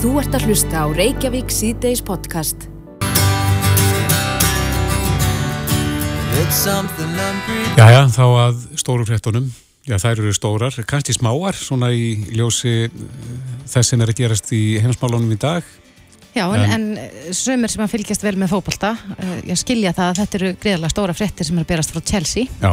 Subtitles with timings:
[0.00, 2.62] Þú ert að hlusta á Reykjavík síðdeis podcast.
[7.76, 9.50] Jæja, þá að stóru fréttunum.
[9.84, 12.94] Já, þær eru stórar, kannski smáar, svona í ljósi eh,
[13.68, 15.68] þess sem er að gerast í heimsmálunum í dag.
[16.32, 20.14] Já, en, en, en sömur sem að fylgjast vel með fókbalta, uh, ég skilja það
[20.14, 22.48] að þetta eru greiðlega stóra fréttir sem er að berast frá Chelsea.
[22.64, 22.72] Já,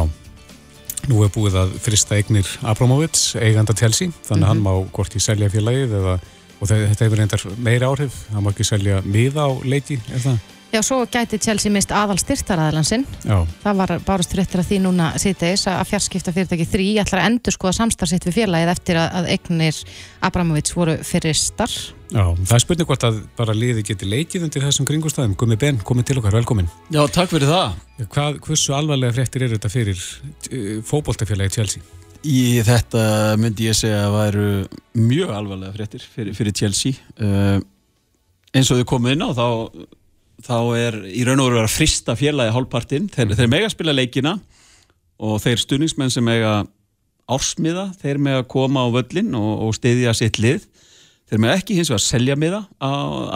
[1.12, 4.72] nú er búið að frista eignir Abramovits, eiganda Chelsea, þannig að mm -hmm.
[4.72, 6.18] hann má gorti selja félagið eða,
[6.58, 10.38] og þetta hefur reyndar meira áhrif, hann má ekki selja miða á leiki, er það?
[10.68, 13.06] Já, svo gæti Chelsea mist aðal styrtaraðalansinn.
[13.24, 17.56] Það var bárust fréttir að því núna síðdeis að fjarskipta fyrirtæki þrý ætlar að endur
[17.56, 19.78] skoða samstarfsitt við félagið eftir að eignir
[20.28, 21.72] Abramovic voru fyrirstar.
[22.12, 25.38] Já, það er spurning hvort að bara liði geti leikið undir þessum kringustæðum.
[25.40, 26.68] Gumi Ben, komið til okkar, velkomin.
[26.92, 27.80] Já, takk fyrir það.
[28.04, 31.88] Hvað, hversu alvarlega fréttir eru þetta fyrir uh, fókbóltafélagið Chelsea?
[32.26, 33.02] Í þetta
[33.38, 34.48] myndi ég segja að væru
[34.98, 36.98] mjög alvarlega fréttir fyrir, fyrir Chelsea.
[37.20, 37.60] Uh,
[38.50, 39.46] eins og þau komið inn á þá
[40.44, 44.36] þá er í raun og veru að frista félagi hálfpartinn, þeir, þeir mega spila leikina
[45.18, 46.60] og þeir stuðningsmenn sem mega
[47.28, 50.66] ársmiða, þeir mega koma á völlin og, og stiðja sitt lið.
[51.28, 52.90] Þeir mega ekki hins vegar selja miða á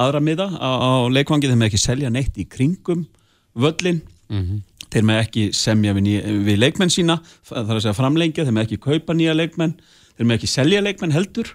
[0.07, 3.05] aðra miða á, á leikvangi þeir mega ekki selja neitt í kringum
[3.53, 4.01] völlin
[4.33, 4.61] mm -hmm.
[4.93, 6.15] Þeir mega ekki semja við, ný,
[6.47, 9.77] við leikmenn sína það er að segja framlengja, þeir mega ekki kaupa nýja leikmenn
[10.17, 11.55] þeir mega ekki selja leikmenn heldur.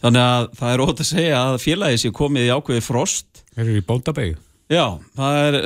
[0.00, 3.42] Þannig að það er ótt að segja að félagi sé komið í ákveði frost.
[3.52, 4.38] Þeir eru í bóndabægu
[4.70, 4.84] Já,
[5.18, 5.56] það er,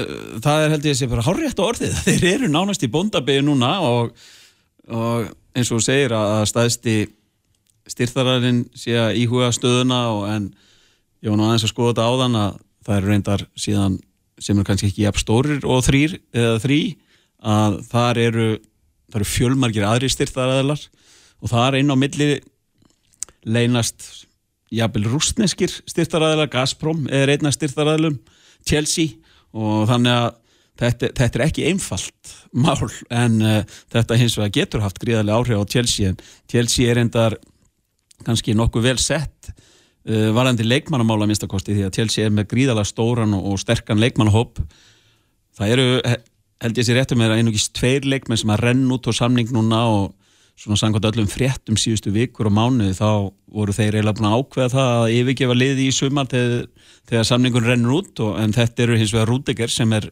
[0.41, 1.97] það er held ég að sé bara hárrétt á orðið.
[2.07, 4.15] Þeir eru nánast í bondabegi núna og,
[4.89, 6.97] og eins og segir að staðsti
[7.93, 10.47] styrþararinn sé að íhuga stöðuna og en
[11.21, 13.99] ég var nú aðeins að skoða þetta á þann að það eru reyndar síðan
[14.43, 16.81] sem er kannski ekki jafn stórir og þrýr eða þrý
[17.45, 18.49] að þar eru,
[19.13, 20.87] það eru fjölmargir aðri styrþaraðilar
[21.45, 22.31] og þar inn á milli
[23.45, 24.27] leynast
[24.75, 28.17] jafnvel rústneskir styrþaraðilar, Gazprom er einna styrþaraðilum
[28.67, 29.21] Chelsea
[29.55, 30.31] og þannig að
[30.81, 33.61] þetta, þetta er ekki einfalt mál en uh,
[33.93, 36.19] þetta hins vegar getur haft gríðarlega áhrif á Chelsea en
[36.51, 37.39] Chelsea er endar
[38.25, 39.53] kannski nokkuð vel sett
[40.11, 44.61] uh, varandi leikmannamála minnstakosti því að Chelsea er með gríðarlega stóran og, sterkan leikmannahóp.
[45.55, 45.89] Það eru
[46.65, 49.85] held ég sér réttum með einugist tveir leikmenn sem að renn út á samning núna
[49.91, 50.13] og
[50.57, 53.09] svona sangkvæmt öllum fréttum síðustu vikur og mánuði þá
[53.55, 56.69] voru þeir eiginlega búin að ákveða það að yfirgefa liði í sumar þegar,
[57.11, 60.09] þegar samningun rennur út og, en þetta eru hins vegar Rúdeger sem er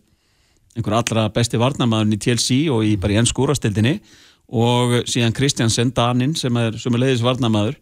[0.75, 3.95] einhver allra besti varnamæðurinn í TLC og í bara í ennskúrastildinni
[4.53, 7.79] og síðan Kristjansen Danin sem er, er leiðis varnamæður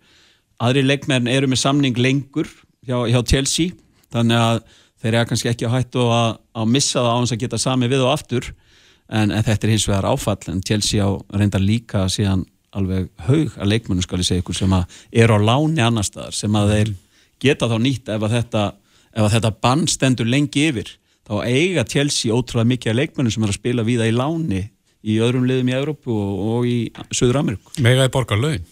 [0.61, 2.49] aðri leikmenn eru með samning lengur
[2.87, 3.71] hjá, hjá TLC
[4.13, 4.63] þannig að
[5.01, 7.91] þeir eru kannski ekki að hættu að, að missa það á hans að geta sami
[7.91, 8.49] við og aftur
[9.09, 12.45] en, en þetta er hins vegar áfall en Chelsea á reyndar líka síðan
[12.77, 16.37] alveg haug að leikmennu skal ég segja ykkur sem að er á láni annar staðar
[16.37, 16.93] sem að þeir
[17.43, 18.65] geta þá nýtt ef að þetta,
[19.35, 20.93] þetta bann stendur lengi yfir
[21.27, 24.63] þá eiga Chelsea ótrúlega mikið að leikmennu sem er að spila víða í láni
[25.01, 26.77] í öðrum liðum í Európu og, og í
[27.17, 27.73] Söður Ameríku.
[27.81, 28.67] Megaði borgar laun?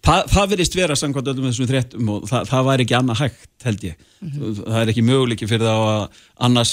[0.00, 3.66] Þa, það verist vera samkvæmt öllum þessum þrettum og það, það væri ekki annað hægt
[3.66, 4.06] held ég.
[4.20, 4.62] Mm -hmm.
[4.62, 6.72] Það er ekki möguleiki fyrir þá að annars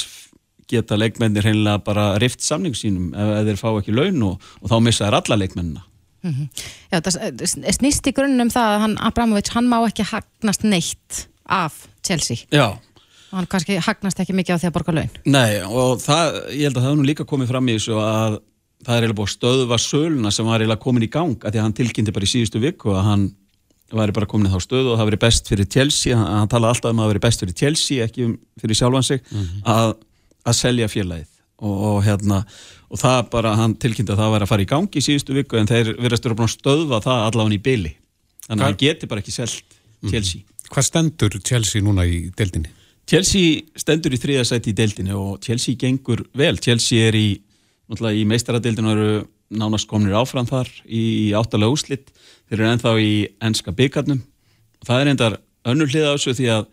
[0.67, 4.71] geta leikmennir hreinlega bara rift samning sínum ef, ef þeir fá ekki laun og, og
[4.71, 5.83] þá missa þær alla leikmennina.
[6.23, 6.47] Mm -hmm.
[6.91, 11.87] Já, það snýst í grunnum það að hann, Abramovic, hann má ekki hagnast neitt af
[12.03, 12.37] Chelsea.
[12.51, 12.79] Já.
[13.31, 15.09] Og hann kannski hagnast ekki mikið á því að borga laun.
[15.25, 18.39] Nei, og það, ég held að það nú líka komið fram í þessu að
[18.85, 21.65] það er eiginlega búið stöðva söluna sem var eiginlega komin í gang að því að
[21.65, 23.29] hann tilkynnti bara í síðustu viku að hann
[23.93, 26.75] væri bara komin í þá stöðu og það veri best fyrir Chelsea, hann, hann talaði
[26.75, 28.27] alltaf um að það veri best fyrir Chelsea, ekki
[28.61, 29.61] fyrir sjálfan sig, mm -hmm.
[29.63, 29.95] að
[30.47, 32.41] að selja félagið og, og hérna
[32.87, 35.59] og það bara, hann tilkynnti að það væri að fara í gangi í síðustu viku
[35.59, 37.93] en þeir verðast að stöðva það allavega í byli
[38.47, 40.11] þannig að það geti bara ekki selgt mhm.
[40.11, 40.41] Chelsea.
[40.41, 40.53] Mm.
[40.67, 42.71] Hvað stendur Chelsea núna í deildinni?
[43.07, 46.57] Chelsea stendur í þriðasæti í deildinni og Chelsea gengur vel.
[46.59, 47.37] Chelsea er í,
[47.87, 52.11] í meistaradeildinu og eru nánast komnir áfram þar í, í áttalega úslitt.
[52.49, 54.23] Þeir eru ennþá í ennska byggarnum.
[54.83, 55.37] Það er endar
[55.67, 56.67] önnur hlið á þessu því að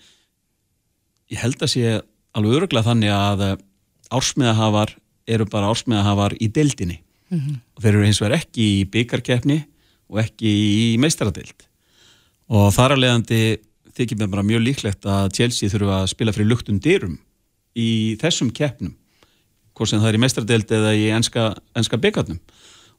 [1.35, 2.01] ég held að sé
[2.35, 3.45] alveg öruglega þannig að
[4.15, 4.97] ársmiðahafar
[5.27, 6.99] eru bara ársmiðahafar í deildinni
[7.31, 7.61] mm -hmm.
[7.77, 9.65] og þeir eru hins vegar ekki í byggarkeppni
[10.11, 10.51] og ekki
[10.95, 11.67] í meistaradeild
[12.53, 13.41] og þar að leiðandi
[13.95, 17.19] þykir mér bara mjög líklegt að Chelsea þurfa að spila fyrir luktum dyrum
[17.75, 18.95] í þessum keppnum
[19.75, 22.41] hvort sem það er í meistaradeild eða í enska, enska byggarnum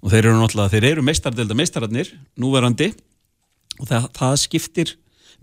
[0.06, 2.92] og þeir eru náttúrulega, þeir eru meistaradeilda meistaradnir núverandi.
[3.80, 4.94] Og það, það skiptir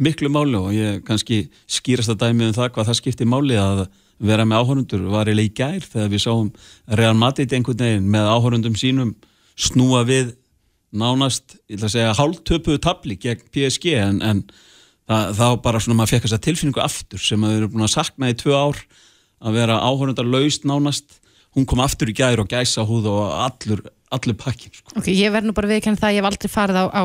[0.00, 3.84] miklu máli og ég kannski skýrast að dæmi um það hvað það skiptir máli að
[4.22, 6.52] vera með áhörundur var eiginlega í gær þegar við sáum
[7.00, 9.12] Real Madrid einhvern veginn með áhörundum sínum
[9.58, 10.32] snúa við
[10.96, 14.42] nánast, ég ætla að segja hálftöpuðu tabli gegn PSG en, en
[15.08, 17.86] það, þá bara svona maður fekk þess að tilfinningu aftur sem að við erum búin
[17.88, 18.80] að sakna í tvö ár
[19.42, 21.18] að vera áhörundar laust nánast
[21.56, 23.84] hún kom aftur í gæri og gæsa húð og allur,
[24.14, 24.94] allur pakkin sko.
[24.96, 27.02] Ok, ég verð nú bara viðkennið það að ég hef aldrei farið á, á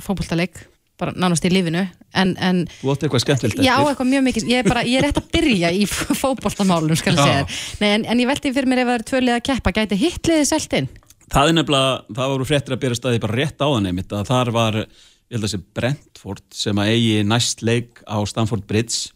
[0.00, 0.62] fókbóltaleik
[1.02, 1.82] bara nánast í lífinu
[2.14, 5.06] en, en, Þú átti eitthvað skemmtilegt Já, eitthvað mjög mikið, ég er bara, ég er
[5.08, 7.46] rétt að byrja í fókbóltamálum, skal ég segja
[7.80, 10.50] Nei, en, en ég veldi fyrir mér ef það er tvölið að keppa gæti hitliðið
[10.50, 10.90] seltinn?
[11.32, 14.28] Það er nefnilega, það voru fréttir að byrja staði bara rétt á það nefnitt að
[14.28, 19.14] þar var, ég held að sé Brentford sem að eigi næst leik á Stamford Bridge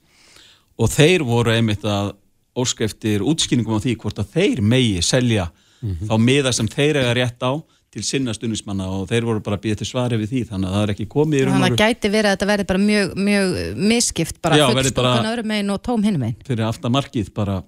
[0.81, 2.14] og þeir voru einmitt að
[2.56, 6.08] óskeftir útskýningum á því hvort að þeir megi selja mm -hmm.
[6.11, 7.53] þá miða sem þeir eiga rétt á
[7.97, 10.82] til sinna stundismanna og þeir voru bara býða til svari við því þannig að það
[10.82, 12.82] er ekki komið í raun og Þannig að það gæti verið að þetta verði bara
[12.82, 13.55] mjög, mjög
[13.93, 16.37] miskipt, bara fullstokkan öðrum megin og tóm hinn megin.
[16.44, 17.62] Fyrir aftamarkið bara,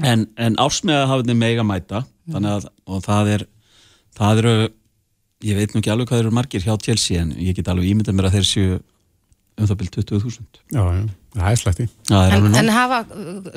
[0.00, 3.46] en, en ásmega hafið þið mega mæta, þannig að og það er,
[4.16, 4.56] það eru
[5.44, 8.16] ég veit nú ekki alveg hvað eru margir hjá Chelsea en ég get alveg ímyndað
[8.16, 8.80] mér að þeir séu
[9.60, 11.02] um það byrjum 20.000 Já, já,
[11.34, 13.00] það er slætti En, en hafa,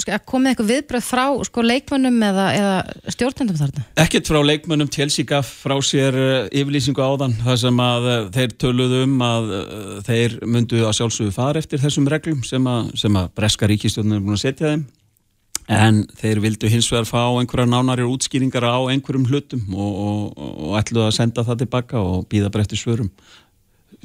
[0.02, 3.86] sko, komið eitthvað viðbröð frá sko, leikmönnum eða, eða stjórnendum þarna?
[4.04, 8.56] Ekkert frá leikmönnum, Chelsea gaf frá sér uh, yfirlýsingu áðan, það sem að uh, þeir
[8.64, 13.20] töluðu um að uh, þeir myndu að sjálfsögðu fara eftir þessum reglum sem að, sem
[13.20, 14.88] að Breska ríkistjórnum er búin að setja þeim.
[15.68, 20.78] En þeir vildu hins vegar fá einhverja nánarir útskýringar á einhverjum hlutum og, og, og
[20.80, 23.12] ætluðu að senda það tilbaka og býða bara eftir svörum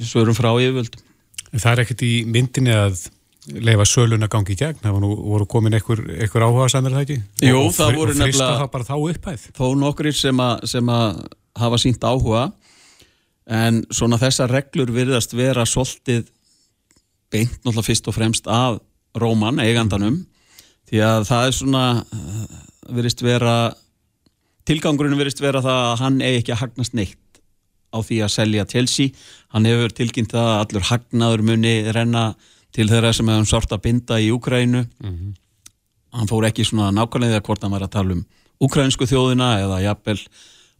[0.02, 1.04] svörum frá yfirvöldum.
[1.52, 3.04] Það er ekkert í myndinni að
[3.50, 7.16] leifa sölun að gangi í gegn, það voru komin einhver, einhver áhuga samir það ekki?
[7.48, 9.36] Jú, og það voru nefnilega...
[9.56, 11.22] Þó nokkur sem, sem að
[11.58, 12.44] hafa sínt áhuga,
[13.50, 16.28] en svona þessar reglur virðast vera svolítið
[17.32, 18.78] beint náttúrulega fyrst og fremst af
[19.18, 20.22] Róman, eigandanum,
[20.88, 21.82] því að það er svona,
[22.92, 23.56] virðist vera,
[24.68, 27.18] tilgangurinn virðist vera það að hann eigi ekki að hagnast neitt
[27.92, 29.12] á því að selja Chelsea
[29.52, 32.30] hann hefur tilkynnt að allur hagnaður muni renna
[32.72, 35.34] til þeirra sem hefum sárt að binda í Úkrænu mm -hmm.
[36.12, 38.24] hann fór ekki svona nákvæmlega hvort hann var að tala um
[38.62, 40.20] úkrænsku þjóðina eða jafnvel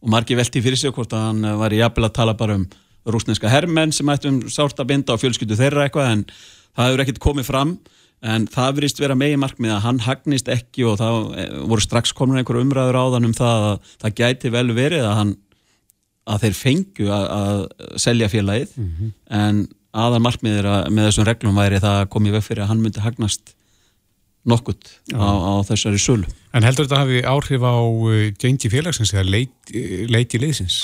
[0.03, 2.67] og margi velti fyrir sig hvort hann var jafnvel að tala bara um
[3.05, 6.25] rúsneska herrmenn sem ættum sárt að binda á fjölskyldu þeirra eitthvað en
[6.75, 7.77] það hefur ekkert komið fram
[8.23, 12.13] en það verist vera megi markmið að hann hagnist ekki og það eh, voru strax
[12.15, 15.33] komin einhver umræður á þann um það að það gæti vel verið að hann
[16.23, 19.15] að þeir fengju að, að selja félagið mm -hmm.
[19.27, 23.03] en aðal markmiðir að, með þessum reglum væri það komið veg fyrir að hann myndi
[23.03, 23.53] hagnast
[24.49, 26.27] nokkurt á, á þessari sölu.
[26.51, 29.73] En heldur þetta hafi áhrif á uh, gengi félagsins eða leit,
[30.11, 30.79] leiti liðsins?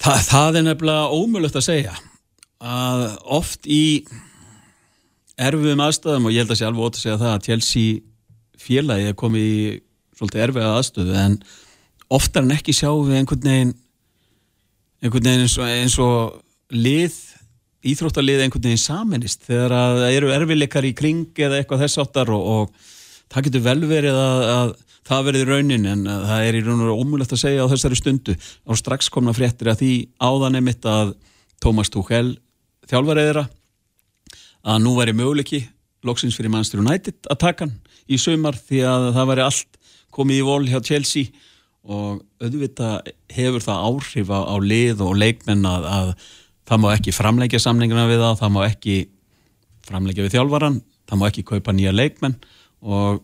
[0.00, 1.96] Þa, það er nefnilega ómulögt að segja
[2.62, 3.06] að
[3.36, 4.06] oft í
[5.36, 7.98] erfiðum aðstöðum og ég held að sé alveg ótt að segja það að Chelsea
[8.60, 9.58] félagi er komið í
[10.16, 11.36] svolítið erfiða aðstöðu en
[12.16, 13.74] oftar en ekki sjáum við einhvern veginn
[15.04, 17.14] einhvern veginn eins og, eins og lið,
[17.86, 22.32] íþróttalið einhvern veginn saminist þegar að það eru erfileikar í kring eða eitthvað þess áttar
[22.34, 22.88] og, og
[23.30, 24.72] það getur vel verið að, að
[25.06, 28.00] það verði raunin en það er í raun og raun ómulett að segja á þessari
[28.00, 28.34] stundu.
[28.66, 31.14] Á strax komna fréttir að því áðan er mitt að
[31.62, 32.36] Tómas Tuchel
[32.90, 33.46] þjálfariðra
[34.66, 35.62] að nú væri möguleiki
[36.06, 37.76] loksins fyrir Manchester United að taka hann
[38.10, 39.78] í sömar því að það væri allt
[40.14, 41.44] komið í vol hjá Chelsea
[41.86, 46.10] og auðvitað hefur það áhrif á, á lið og leikmenn að, að
[46.66, 48.96] það má ekki framleggja samlingina við það, það má ekki
[49.86, 52.36] framleggja við þjálfvaran, það má ekki kaupa nýja leikmenn
[52.86, 53.22] og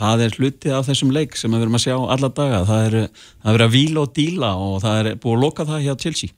[0.00, 2.96] það er hluti af þessum leik sem við verum að sjá alla daga, það er
[3.00, 6.30] að vera vila og díla og það er búið að loka það hjá Chelsea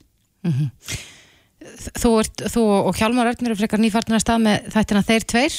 [0.43, 0.69] mm -hmm.
[2.01, 5.55] þú, ert, þú og Hjalmar Örnir er frekar nýfartin að stað með þættina þeir tveir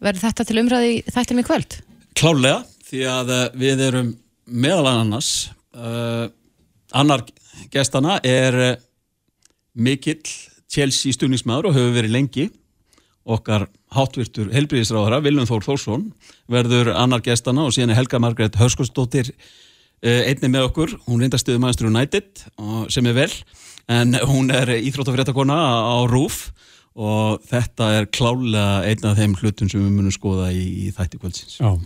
[0.00, 1.78] verður þetta til umræði þættin í kvöld?
[2.18, 4.14] Klálega, því að eh, við erum
[4.50, 6.26] meðal annars uh,
[6.92, 7.24] annar
[7.70, 8.76] gestana er uh,
[9.74, 10.22] mikill
[10.70, 12.46] Chelsea stuðnismæður og hefur verið lengi
[13.30, 16.06] okkar hátvirtur helbriðisráðara Viljum Þór Þórsson
[16.50, 19.32] verður annar gestana og síðan er Helga Margret Hörskostóttir
[20.00, 22.44] einni með okkur, hún reyndar stuðið Manchester United
[22.90, 23.32] sem er vel
[23.90, 26.48] en hún er íþróttafréttakona á RÚF
[26.96, 31.20] og þetta er klálega einn af þeim hlutum sem við munum skoða í, í þætti
[31.20, 31.76] kvöldsins Já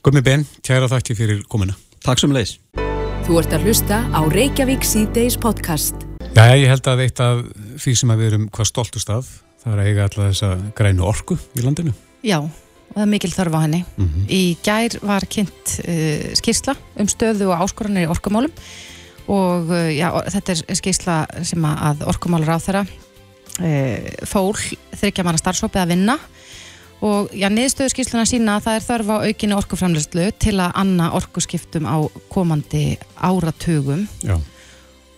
[0.00, 1.74] Gumi Ben, kæra þakki fyrir komina.
[2.00, 2.56] Takk sem leis.
[3.26, 6.09] Þú ert að hlusta á Reykjavík C-Days podcast.
[6.30, 7.40] Já, ég held að eitt af
[7.82, 9.28] því sem við erum hvað stoltust af,
[9.62, 11.92] það er að eiga alltaf þessa grænu orku í landinu.
[12.22, 13.80] Já, og það er mikil þörf á henni.
[13.96, 14.28] Mm -hmm.
[14.30, 18.52] Í gær var kynnt uh, skýrsla um stöðu og áskoranir í orkumálum
[19.26, 24.54] og uh, já, þetta er skýrsla sem að orkumálur á þeirra uh, fól
[24.94, 26.18] þryggja manna starfsópið að vinna
[27.00, 31.10] og já, niðurstöðu skýrsluna sína að það er þörf á aukinu orkuframleyslu til að anna
[31.16, 31.96] orkuskiptum á
[32.28, 34.36] komandi áratugum já.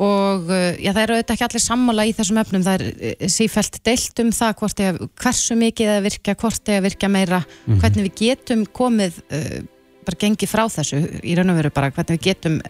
[0.03, 3.31] Og uh, já, það eru auðvitað ekki allir sammála í þessum öfnum, það er uh,
[3.31, 7.63] sífælt deilt um það hvort ég, hversu mikið það virka, hvort ég virka meira, mm
[7.73, 7.81] -hmm.
[7.83, 9.59] hvernig við getum komið, uh,
[10.07, 12.61] bara gengið frá þessu í raun og veru bara, hvernig við getum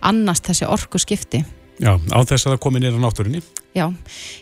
[0.00, 1.44] annast þessi orku skipti.
[1.76, 3.42] Já, á þess að það komi nýra náttúrinni.
[3.76, 3.92] Já,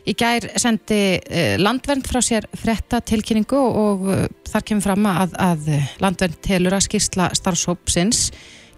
[0.07, 5.33] í gær sendi uh, Landvernd frá sér fretta tilkynningu og uh, þar kemur fram að,
[5.39, 5.73] að
[6.05, 8.29] Landvernd telur að skýrsla starfsópsins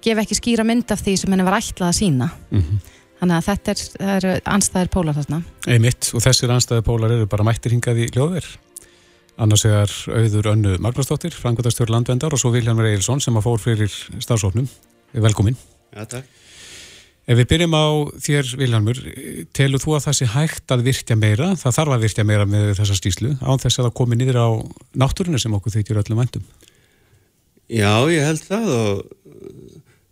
[0.06, 2.30] gef ekki skýra mynd af því sem henni var ætlað að sína.
[2.50, 2.92] Mm -hmm.
[3.16, 3.82] Þannig að þetta er,
[4.12, 5.40] er anstæðir pólar þarna.
[5.72, 8.56] Einmitt og þessir anstæðir pólar eru bara mættir hingað í hljóðverð.
[9.40, 13.92] Annars er auður önnu Magnúsdóttir, frangvöldastjóri landvendar og svo Vilhelmur Eilsson sem að fór fyrir
[14.24, 14.68] stafsóknum.
[15.12, 15.56] Velkomin.
[15.92, 16.36] Já, takk.
[17.26, 17.86] Ef við byrjum á
[18.22, 18.98] þér, Vilhelmur,
[19.56, 21.48] telur þú að það sé hægt að virkja meira?
[21.58, 24.48] Það þarf að virkja meira með þessa stíslu án þess að það komi nýður á
[25.02, 26.44] náttúrinu sem okkur þykir öllum vendum.
[27.66, 29.00] Já, ég held það og,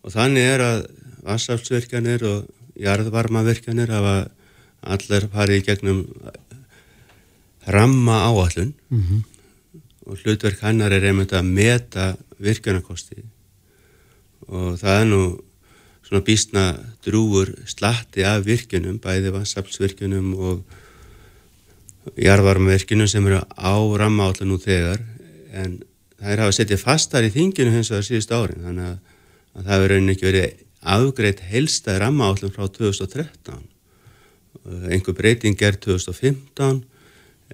[0.03, 0.83] og þannig er að
[1.29, 4.17] vassaftsvirkjanir og jarðvarmavirkjanir hafa
[4.85, 6.03] allar farið í gegnum
[7.67, 9.21] ramma áallun mm -hmm.
[10.07, 13.23] og hlutverk hannar er einmitt að meta virkjanakosti
[14.49, 15.23] og það er nú
[16.05, 16.65] svona býstna
[17.05, 20.63] drúur slatti af virkjunum, bæði vassaflsvirkjunum og
[22.21, 25.01] jarðvarmavirkjunum sem eru á ramma áallun nú þegar.
[25.53, 25.81] En
[26.21, 28.99] að hafa settið fastar í þinginu hins vegar síðust árin þannig að,
[29.55, 33.63] að það verður ekki verið afgreitt helsta ramma áallum frá 2013
[34.65, 36.85] einhver breyting gerð 2015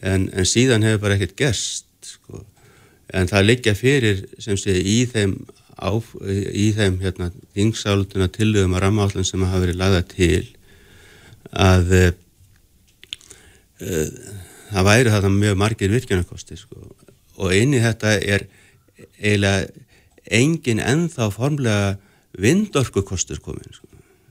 [0.02, 2.44] en, en síðan hefur bara ekkert gerst sko.
[3.12, 5.36] en það liggja fyrir sem sé í þeim
[5.80, 5.90] á,
[6.52, 10.42] í þeim hérna þingsálutuna tilugum að ramma áallum sem hafa verið lagða til
[11.50, 12.10] að uh,
[13.82, 14.08] uh,
[14.70, 16.82] það væri þetta mjög margir virkjanakosti sko.
[17.40, 18.46] og inn í þetta er
[19.18, 19.70] eiginlega
[20.30, 21.96] engin ennþá formlega
[22.38, 23.86] vindorku kostur komin sko.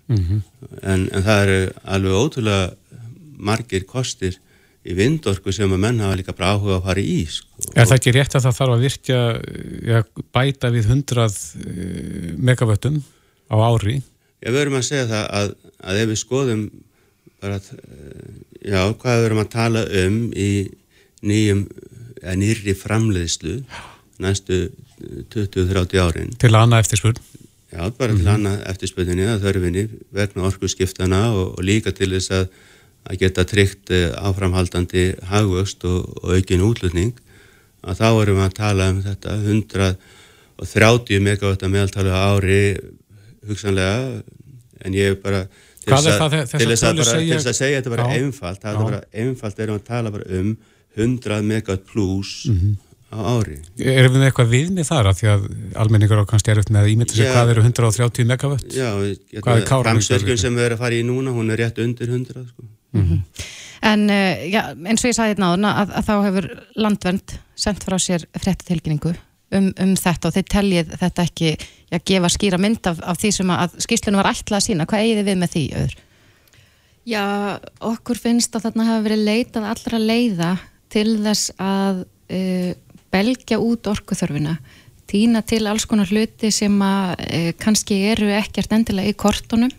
[0.07, 0.41] mm -hmm.
[0.81, 2.75] en, en það eru alveg ótrúlega
[3.37, 4.39] margir kostir
[4.87, 7.47] í vindorku sem að menn hafa líka bara áhuga að fara í sko.
[7.75, 9.19] Er það ekki rétt að það þarf að virkja
[9.91, 10.03] ja,
[10.33, 13.01] bæta við 100 eh, megavöttum
[13.51, 14.01] á ári?
[14.39, 15.53] Já, við verum að segja það að,
[15.83, 16.63] að ef við skoðum
[17.43, 18.29] bara, eh,
[18.71, 20.51] já, hvað við verum að tala um í
[21.27, 21.65] nýjum,
[22.21, 23.59] eða nýri framleiðslu
[24.19, 24.69] næstu
[25.31, 26.31] 20-30 árin.
[26.39, 27.19] Til að annað eftirspurn?
[27.79, 28.63] Já, bara til hana mhm.
[28.73, 32.49] eftirspöðinni að þörfinni vegna orkuskiptana og, og líka til þess að,
[33.07, 37.13] að geta tryggt eh, áframhaldandi hagvöxt og, og aukin útlutning
[37.79, 42.59] að þá erum við að tala um þetta 130 megawatt meðaltali ári
[43.47, 44.19] hugsanlega
[44.83, 45.45] en ég er bara
[45.79, 47.39] til þess að, til þess að, segja...
[47.39, 50.53] að segja þetta bara einfalt, það er bara einfalt erum við að tala bara um
[50.99, 52.77] 100 megawatt pluss mm -hmm
[53.09, 53.59] á ári.
[53.81, 55.45] Erum við eitthvað viðmið þar að því að
[55.83, 58.75] almenningur á kannski er upp með að ímynda sig hvað eru 130 megavött?
[58.75, 58.89] Já,
[59.69, 62.67] framsverkjum sem við erum að fara í núna, hún er rétt undir 100 sko.
[62.93, 63.47] Mm -hmm.
[63.81, 67.83] En uh, já, eins og ég sagði hérna áðurna að, að þá hefur landvernd sendt
[67.83, 69.13] frá sér fréttatilkynningu
[69.55, 71.53] um, um þetta og þeir teljið þetta ekki
[71.95, 74.87] að gefa skýra mynd af, af því sem að skýslunum var ætlað að sína.
[74.89, 75.95] Hvað eigið við með því öður?
[77.09, 77.25] Já,
[77.79, 80.51] okkur finnst að þarna hafa verið leitað allra leiða
[80.93, 82.71] til þess að uh,
[83.13, 84.57] belgja út orkuþörfina
[85.09, 89.71] týna til alls konar hluti sem að e, kannski eru ekkert endilega í kortunum.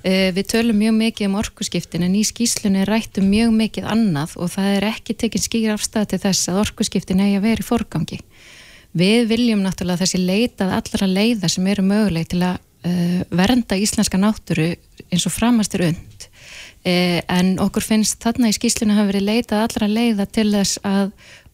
[0.00, 4.52] E, við tölum mjög mikið um orkuskiptin en í skýslunni rættum mjög mikið annað og
[4.54, 8.20] það er ekki tekinn skýr afstæð til þess að orkuskiptin eigi að vera í forgangi.
[8.96, 14.18] Við viljum náttúrulega þessi leitað allra leiða sem eru möguleg til að e, vernda íslenska
[14.18, 14.72] náttúru
[15.10, 16.26] eins og framast er und
[16.82, 21.10] en okkur finnst þarna í skýslunni hafa verið leitað allra leiða til þess að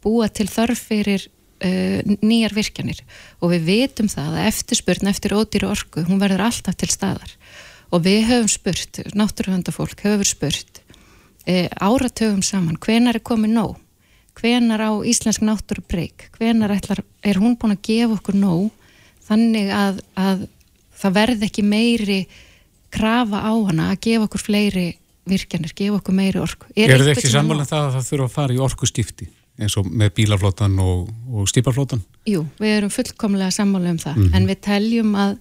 [0.06, 3.02] búa til þörf fyrir uh, nýjar virkjanir
[3.40, 7.36] og við vitum það að eftirspurn eftir ódýru orku, hún verður alltaf til staðar
[7.94, 10.82] og við höfum spurt, náttúruhöndafólk höfum spurt
[11.46, 13.76] uh, áratöfum saman, hvenar er komið nóg?
[14.36, 16.26] Hvenar á Íslensk náttúru breyk?
[16.36, 18.66] Hvenar ætlar, er hún búin að gefa okkur nóg
[19.24, 20.44] þannig að, að
[21.00, 22.18] það verði ekki meiri
[22.92, 24.86] krafa á hana að gefa okkur fleiri
[25.26, 26.68] virkjanir, gefa okkur meiri orku.
[26.76, 29.30] Er, er það ekki samanlega það að það þurfa að fara í orku stifti?
[29.60, 32.02] Eins og með bílaflótan og, og stýparflótan?
[32.28, 34.36] Jú, við erum fullkomlega sammála um það, mm -hmm.
[34.36, 35.38] en við teljum að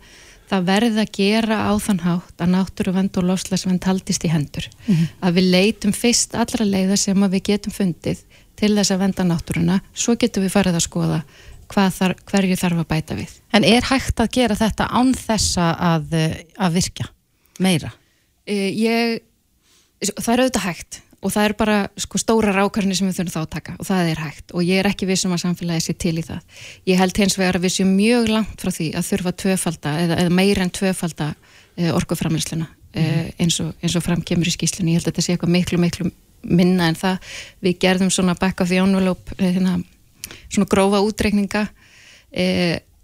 [0.50, 4.70] það verði að gera á þann hátt að náttúruvend og loslasvend haldist í hendur.
[4.86, 5.08] Mm -hmm.
[5.22, 8.24] Að við leitum fyrst allra leiða sem við getum fundið
[8.56, 11.24] til þess að venda náttúruna, svo getum við farið að skoða
[11.68, 13.32] þar, hverju þarf að bæta við.
[13.54, 16.16] En er hægt að gera þetta án þessa að,
[16.58, 17.10] að virka
[17.60, 17.92] meira?
[18.46, 19.22] Uh, ég,
[20.20, 23.41] það er auðvitað hægt og það er bara sko stóra rákarnir sem við þurfum þá
[23.41, 26.15] að taka og það er hægt og ég er ekki vissum að samfélagi sé til
[26.22, 26.60] í það.
[26.91, 30.20] Ég held hins vegar að við séum mjög langt frá því að þurfa tvöfalda eða,
[30.24, 33.34] eða meir en tvöfalda e, orkuframleysluna mm.
[33.41, 36.12] eins, og, eins og framkemur í skýslunni, ég held að þetta sé eitthvað miklu, miklu
[36.46, 39.79] minna en það við gerðum svona back of the envelope hérna,
[40.46, 41.65] svona grófa útreikninga
[42.29, 42.46] e,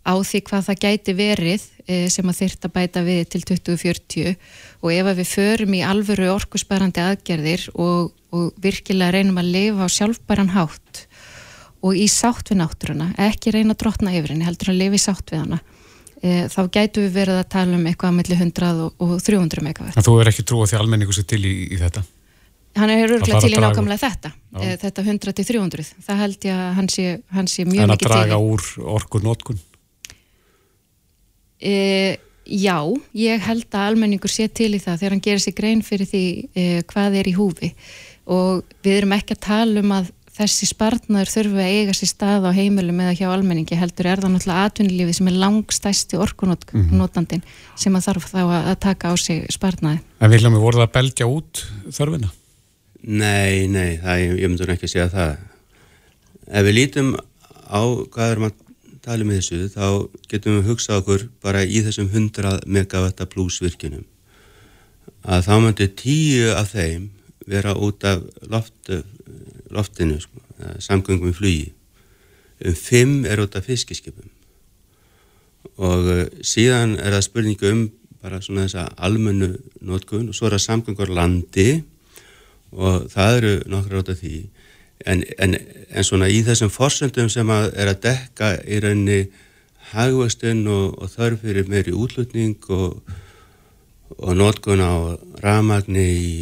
[0.02, 4.36] á því hvað það gæti verið e, sem að þyrta bæta við til 2040
[4.82, 9.90] og ef við förum í alvöru orkusbærandi aðgerðir og, og virkilega reynum að lifa á
[9.94, 11.06] sjálfbæran hátt
[11.82, 15.04] og í sátt við náttúruna, ekki reyna að drotna yfir henni, heldur að lifa í
[15.06, 15.62] sátt við hana
[16.22, 19.98] e, þá gætu við verið að tala um eitthvað mellir 100 og, og 300 megawatt.
[19.98, 22.04] En þú er ekki trú á því almenningu sér til í, í þetta?
[22.80, 24.32] Hann er öruglega til í nákvæmlega þetta,
[24.62, 27.90] e, þetta 100 til 300, það held ég að hann sé, hann sé mjög mikið
[27.90, 27.90] til.
[27.92, 29.60] En að draga úr orkur nótkun?
[31.62, 32.78] E, já,
[33.14, 36.26] ég held að almenningur sé til í það þegar hann gerir sig grein fyrir því
[36.56, 37.70] e, hvað er í húfi
[38.32, 42.48] og við erum ekki að tala um að þessi spartnaður þurfu að eiga sér stað
[42.48, 47.44] á heimilum eða hjá almenningi heldur er það náttúrulega atvinnulífi sem er langstæsti orkunótandin mm
[47.44, 47.76] -hmm.
[47.76, 48.42] sem að þarf þá
[48.72, 50.00] að taka á sig spartnaði.
[50.22, 52.30] En viljum við voru það að belgja út þörfina?
[53.02, 55.38] Nei, nei, það, ég, ég myndur ekki að segja það.
[56.48, 57.16] Ef við lítum
[57.68, 57.82] á
[58.14, 58.54] hvað erum að
[59.06, 59.86] tala með um þessu þá
[60.32, 64.06] getum við hugsað okkur bara í þessum 100 megawatta pluss virkinum
[65.22, 67.10] að þá myndir tíu af þeim
[67.50, 69.02] vera út af loftu
[69.72, 70.42] loftinu sko,
[70.84, 71.72] samgöngum í flugi.
[72.62, 74.30] Um fimm er út af fiskiskipum.
[75.82, 77.84] Og uh, síðan er það spurningu um
[78.22, 81.70] bara svona þessa almennu nótkun og svo er það samgöngur landi
[82.72, 84.36] og það eru nokkur út af því
[85.06, 85.56] en, en,
[85.90, 89.22] en svona í þessum forsöndum sem að er að dekka í rauninni
[89.92, 93.02] hagvastun og, og þörf fyrir meiri útlutning og,
[94.18, 96.36] og nótkun á ramagni í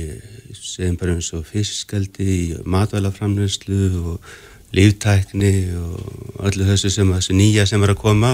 [0.56, 3.82] segjum bara eins og fiskaldi, matvælaframnæslu
[4.14, 4.30] og
[4.76, 8.34] líftækni og öllu þessu sem þessu nýja sem er að koma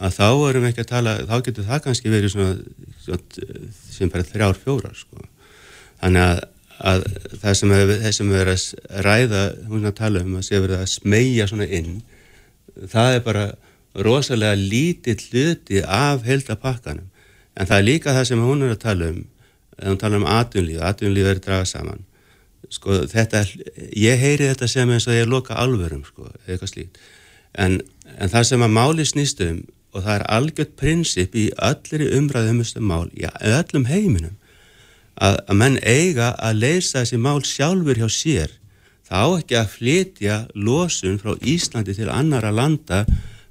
[0.00, 2.52] að þá erum við ekki að tala, þá getur það kannski verið svona,
[3.04, 3.58] svona
[3.90, 5.26] sem bara þrjár fjórar sko.
[6.00, 6.40] Þannig að,
[6.80, 7.04] að
[7.42, 8.64] það sem við erum að
[9.06, 11.98] ræða, hún er að tala um að sé verið að smegja svona inn,
[12.88, 13.44] það er bara
[14.06, 17.08] rosalega lítið hluti af heldapakkanum.
[17.58, 19.20] En það er líka það sem hún er að tala um
[19.80, 22.06] ef við tala um atvinnlíf, atvinnlíf er að draga saman
[22.70, 23.42] sko þetta,
[23.96, 27.00] ég heyri þetta sem eins og ég loka alvörum sko, eitthvað slíkt
[27.58, 27.80] en,
[28.18, 32.60] en það sem að máli snýst um og það er algjört prinsip í öllir umræðum
[32.62, 34.36] um mál, í öllum heiminum
[35.20, 38.56] að, að menn eiga að leysa þessi mál sjálfur hjá sér.
[39.10, 43.04] Þá ekki að flytja losun frá Íslandi til annara landa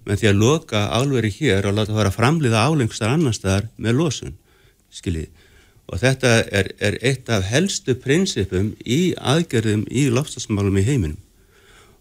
[0.08, 4.00] með því að loka álveri hér og láta það að framliða álengstar annar staðar með
[4.00, 4.38] losun
[4.90, 5.30] skiljið
[5.90, 11.18] og þetta er, er eitt af helstu prinsipum í aðgerðum í lofstafsmálum í heiminum.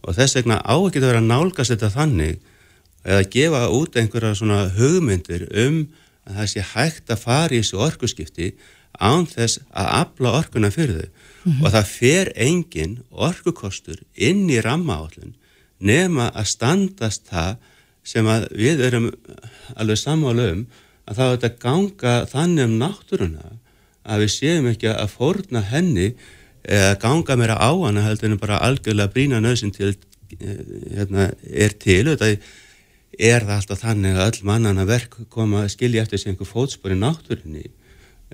[0.05, 2.37] Og þess vegna á ekki að vera nálgast þetta þannig
[3.09, 5.87] eða gefa út einhverja svona hugmyndir um
[6.29, 8.51] að það sé hægt að fara í þessu orkuskipti
[8.98, 11.11] án þess að afla orkuna fyrir þau.
[11.44, 11.64] Mm -hmm.
[11.64, 15.35] og það fer engin orkukostur inn í rammaállun
[15.79, 17.57] nema að standast það
[18.03, 19.11] sem við erum
[19.77, 20.66] alveg samála um
[21.09, 23.48] að það er að ganga þannig um náttúruna
[24.09, 26.12] að við séum ekki að forna henni
[26.64, 29.94] eða ganga meira á hana heldur en bara algjörlega brína nöðsinn til
[30.40, 30.62] eh,
[30.96, 32.05] hérna, er til.
[32.11, 32.33] Þetta
[33.18, 36.94] er það alltaf þannig að öll mannana verk koma að skilja eftir sig einhver fótspor
[36.94, 37.68] í náttúrinni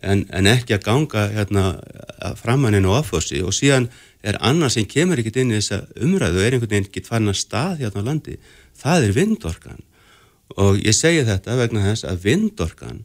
[0.02, 1.64] en, en ekki að ganga hérna,
[2.40, 3.88] framanninu og affórsi og síðan
[4.24, 7.30] er annað sem kemur ekkert inn í þessa umræðu og er einhvern veginn ekki fann
[7.30, 8.38] að stað hérna á landi,
[8.80, 9.82] það er vindorkan.
[10.60, 13.04] Og ég segi þetta vegna þess að vindorkan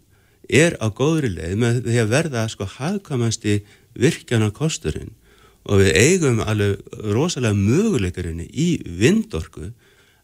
[0.50, 3.60] er á góðri leið með því að verða sko hagkamasti
[4.00, 5.14] virkjana kosturinn
[5.70, 6.80] og við eigum alveg
[7.14, 9.70] rosalega möguleikarinni í vindorku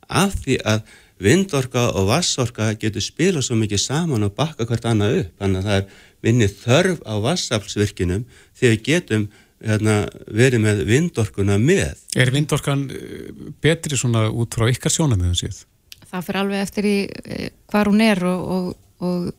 [0.10, 0.86] af því að
[1.22, 5.32] vindorka og vassorka getur spila svo mikið saman og bakka hvert annað upp.
[5.40, 5.86] Þannig að það er
[6.24, 8.26] minni þörf á vassaflsvirkinum
[8.56, 9.30] því við getum
[9.66, 11.96] hérna, verið með vindorkuna með.
[12.16, 13.32] Er vindorkan eh,
[13.64, 15.64] betri svona út frá ykkar sjónum eða síð?
[16.06, 18.70] Það fyrir alveg eftir í eh, hvað hún er og, og,
[19.04, 19.34] og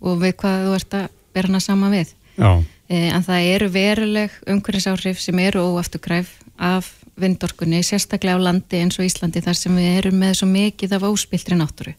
[0.00, 4.36] og við hvað þú ert að vera hana sama við e, en það eru veruleg
[4.46, 10.00] umhverfisáhrif sem eru óafturkræf af vindorkunni, sérstaklega á landi eins og Íslandi þar sem við
[10.02, 11.94] erum með svo mikið af óspiltri náttúru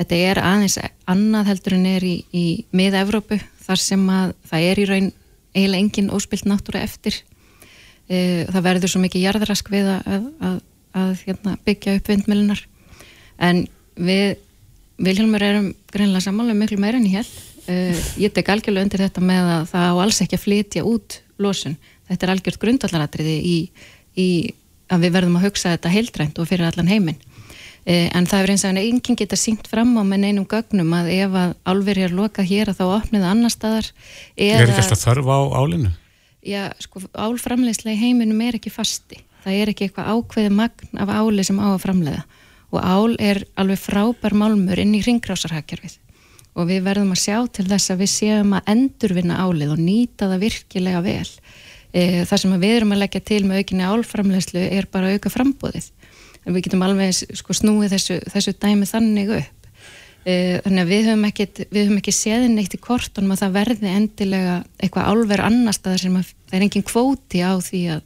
[0.00, 0.78] þetta er aðeins
[1.10, 2.44] annað heldur en er í, í
[2.76, 5.10] miða-Evrópu þar sem að það er í raun
[5.54, 7.16] eiginlega engin óspilt náttúra eftir
[8.08, 10.60] e, það verður svo mikið jarðrask við að, að, að,
[11.02, 12.64] að hérna, byggja upp vindmjölunar
[13.50, 13.66] en
[13.98, 14.38] við
[15.00, 17.36] Vilhelmur erum greinlega sammála miklu meira enn ég held.
[17.70, 21.16] Uh, ég tek algjörlega undir þetta með að það á alls ekki að flytja út
[21.40, 21.76] losun.
[22.10, 23.56] Þetta er algjört grundvallaratriði í,
[24.20, 24.28] í
[24.92, 27.20] að við verðum að hugsa þetta heildrænt og fyrir allan heiminn.
[27.84, 31.10] E, en það er eins og enginn geta sínt fram á með neinum gögnum að
[31.16, 33.90] ef að álveri er lokað hér að þá opnið annar staðar
[34.36, 35.92] Er ekki alltaf þörf á álinu?
[36.40, 39.18] Já, sko, álframlegslega í heiminum er ekki fasti.
[39.44, 42.22] Það er ekki eitthvað ákveði magn af áli sem á að framlega
[42.70, 45.96] og ál er alveg frábær málmur inn í ringgrásarhagjarfið
[46.54, 50.28] og við verðum að sjá til þess að við séum að endurvinna álið og nýta
[50.30, 51.30] það virkilega vel.
[51.90, 55.90] E, það sem við erum að leggja til með aukinni álframlegslu er bara auka frambóðið
[56.44, 59.56] en við getum alveg sko, snúið þessu, þessu dæmi þannig upp.
[60.20, 61.46] E, þannig að við höfum ekki,
[61.96, 66.34] ekki séðin eitt í kortunum að það verði endilega eitthvað álver annar staðar sem að,
[66.50, 68.04] það er engin kvóti á því að,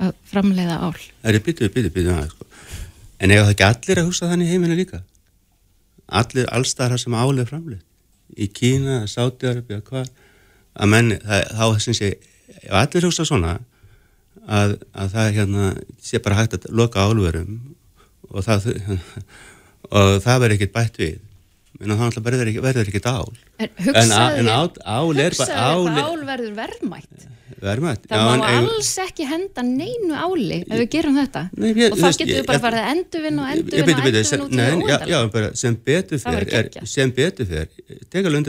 [0.00, 0.96] að framleiða ál.
[0.96, 2.48] Það er byttuð, byttuð, byttuð sko.
[3.20, 5.02] en ef það ekki allir að hugsa þannig heiminu líka?
[6.20, 7.86] Allir allstaðar sem álið framleið
[8.40, 10.08] í Kína, Sátiarabia, hvað?
[10.80, 12.16] Að menn, þá syns ég
[12.62, 13.58] ef allir hugsa svona
[14.50, 15.70] að, að það hérna
[16.02, 17.58] sé bara hægt að loka álverum
[18.30, 18.70] og það
[19.96, 21.18] og það verður ekkert bætt við.
[21.80, 23.30] En það verður ekkert ál.
[23.60, 27.28] En en, en ál er bara ál, ál verður verðmætt.
[27.60, 31.42] Verðmætt það já, má en, alls ekki henda neinu áli ef við gerum þetta.
[31.60, 34.86] Nei, ég, og þá getur við bara farið að endurvinna og endurvinna og endurvinna út
[34.86, 37.50] í það óendal sem betur fer sem betur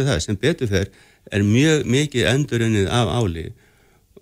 [0.06, 0.94] það sem betur fer
[1.32, 3.46] er mjög mikið endurinnið af áli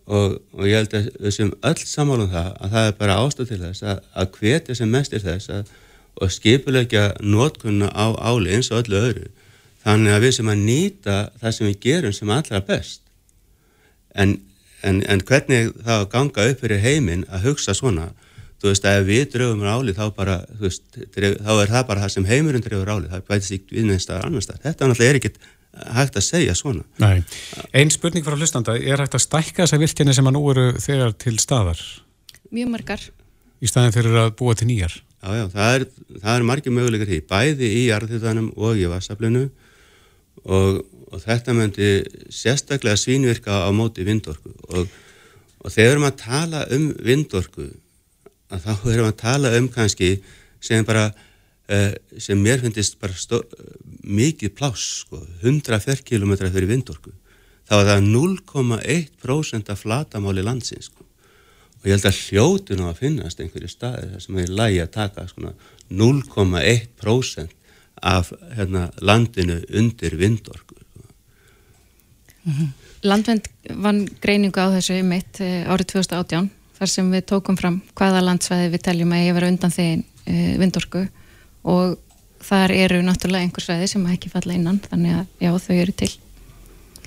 [0.10, 3.52] og, og ég held að sem öll samála um það að það er bara ástæð
[3.52, 5.72] til þess að, að hvetja sem mest er þess að,
[6.20, 9.30] og skipulegja nótkunna á áli eins og öllu öðru.
[9.86, 13.06] Þannig að við sem að nýta það sem við gerum sem allra best.
[14.12, 14.40] En
[14.86, 18.10] en, en hvernig það ganga upp fyrir heiminn að hugsa svona?
[18.60, 20.84] Þú veist að ef við dröfum ráli þá bara veist,
[21.16, 24.06] dref, þá er það bara það sem heimurinn dröfur ráli, það bætist ekki við neins
[24.08, 25.40] staðar annar stað, þetta er náttúrulega ekkit
[25.96, 26.86] hægt að segja svona.
[27.02, 27.22] Nei,
[27.74, 31.16] einn spurning frá hlustanda, er hægt að stækka þessar virkjani sem að nú eru þegar
[31.22, 31.82] til staðar?
[32.54, 33.08] Mjög margar.
[33.60, 34.96] Í staðin fyrir að búa til nýjar?
[35.20, 35.90] Já, já, það er,
[36.22, 39.50] það er margir möguleikar því, bæði í jarðhjóðanum og í vassaflinu
[40.48, 40.80] og
[41.10, 41.90] og þetta myndi
[42.34, 44.90] sérstaklega svínvirka á móti vindorku og,
[45.60, 47.70] og þegar við erum að tala um vindorku
[48.50, 50.12] að þá erum við að tala um kannski
[50.62, 51.10] sem bara
[52.18, 53.42] sem mér finnist bara
[54.02, 57.14] mikið pláss sko, 100 ferrkilometra fyrir vindorku
[57.70, 61.06] þá er það 0,1% af flatamáli landsins sko.
[61.80, 64.92] og ég held að hljótun á að finnast einhverju staði þar sem er lægi að
[64.98, 65.54] taka sko,
[65.90, 67.56] 0,1%
[68.02, 70.80] af hérna, landinu undir vindorku
[72.44, 72.68] Mm -hmm.
[73.02, 78.22] Landvend vann greiningu á þessu mitt eh, árið 2018 þar sem við tókum fram hvaða
[78.24, 81.02] landsvæði við teljum að ég vera undan þegar e, vindorku
[81.68, 81.98] og
[82.44, 86.10] þar eru náttúrulega einhver svæði sem ekki falla innan þannig að já þau eru til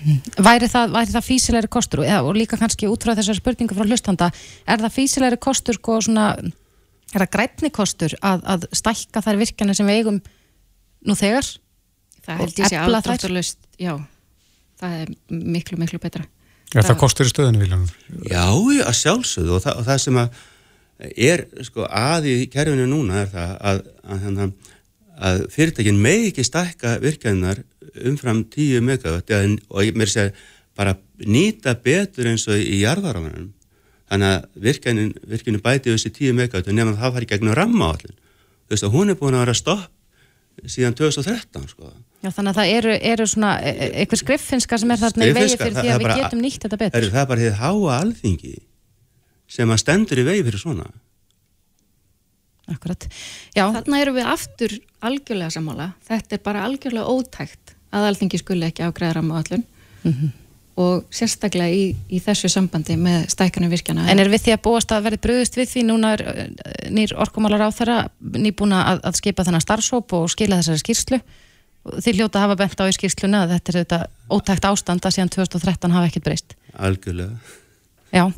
[0.03, 0.19] mm.
[0.49, 3.87] Væri það, væri það físilegri kostur ja, og líka kannski út frá þessar spurningu frá
[3.87, 4.31] hlustanda,
[4.67, 6.29] er það físilegri kostur og sko, svona,
[7.12, 10.23] er það grætni kostur að, að stælka þær virkjana sem við eigum
[11.03, 11.49] nú þegar?
[12.23, 13.47] Það held ég sé aldrei
[13.83, 13.97] já
[14.83, 16.25] það er miklu, miklu betra.
[16.73, 17.85] Já, það, það kostur í stöðinu, Viljan.
[18.31, 18.47] Já,
[18.87, 20.41] að sjálfsögðu og það, og það sem að
[21.17, 24.53] er sko að í kerfinu núna er það að, að, að,
[25.29, 27.62] að fyrirtækin megi ekki stækka virkjaðinar
[28.09, 30.35] umfram 10 megawatt og ég mér segja
[30.79, 33.51] bara nýta betur eins og í jarðarámanum.
[34.12, 38.17] Þannig að virkjanu bæti þessi 10 megawatt og nefnum að það fari gegnum rammaállin.
[38.62, 41.93] Þú veist að hún er búin að vera stopp síðan 2013 sko.
[42.23, 45.33] Já, þannig að það eru, eru svona e, e, eitthvað skriffinska sem er þarna í
[45.35, 47.01] vegi fyrir því að við getum nýtt þetta betur.
[47.01, 48.53] Er, það er bara því háa alþingi
[49.53, 50.87] sem að stendur í vegi fyrir svona.
[52.71, 53.09] Akkurat.
[53.57, 53.67] Já.
[53.75, 55.88] Þannig eru við aftur algjörlega sammála.
[56.07, 60.31] Þetta er bara algjörlega ótækt að alþingi skuli ekki ágræða rammaðallun mm -hmm.
[60.81, 64.07] og sérstaklega í, í þessu sambandi með stækanu virkjana.
[64.09, 66.23] En er við því að búast að verði bröðust við því núna er
[66.91, 71.21] nýr orkumálar á þeirra nýbúna að, að skipa þennan starfsóp og skila þessari skýrslu?
[71.83, 75.35] Þið hljóta að hafa bent á í skýrsluna að þetta er þetta ótækt ástanda síðan
[75.35, 76.55] 2013 hafa ekkert breyst.
[76.79, 77.37] Algjörlega.
[78.12, 78.31] Já,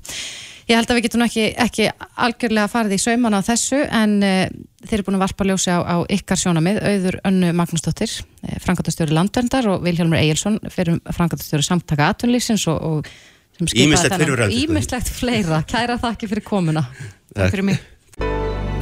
[0.68, 1.88] ég held að við getum ekki, ekki
[2.27, 4.46] algjörlega farið í sauman á þessu en uh,
[4.85, 9.16] þeir eru búin að varpa ljósi á, á ykkar sjónamið, auður önnu Magnúsdóttir, eh, frangatastjóri
[9.16, 13.12] landverndar og Vilhelmur Egilson fyrir frangatastjóri samtaka atvinnlýsins og, og
[13.59, 15.62] sem skipa ímislegt fleira.
[15.68, 16.87] Kæra þakki fyrir komuna.
[17.35, 17.83] Takk fyrir mig.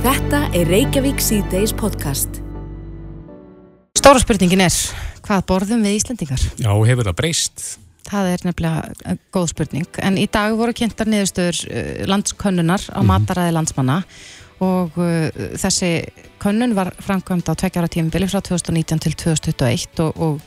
[0.03, 2.40] Þetta er Reykjavík C-Days podcast.
[3.99, 4.75] Stóra spurningin er,
[5.23, 6.42] hvað borðum við Íslandingar?
[6.59, 7.66] Já, hefur það breyst?
[8.09, 12.99] Það er nefnilega eh, góð spurning, en í dag voru kynntar niðurstöður eh, landskönnunar á
[13.01, 13.11] -hmm.
[13.11, 14.03] mataræði landsmanna
[14.62, 15.27] og uh,
[15.59, 16.05] þessi
[16.38, 20.41] könnun var framkvæmd á tveggjára tímubili frá 2019 til 2021 og, og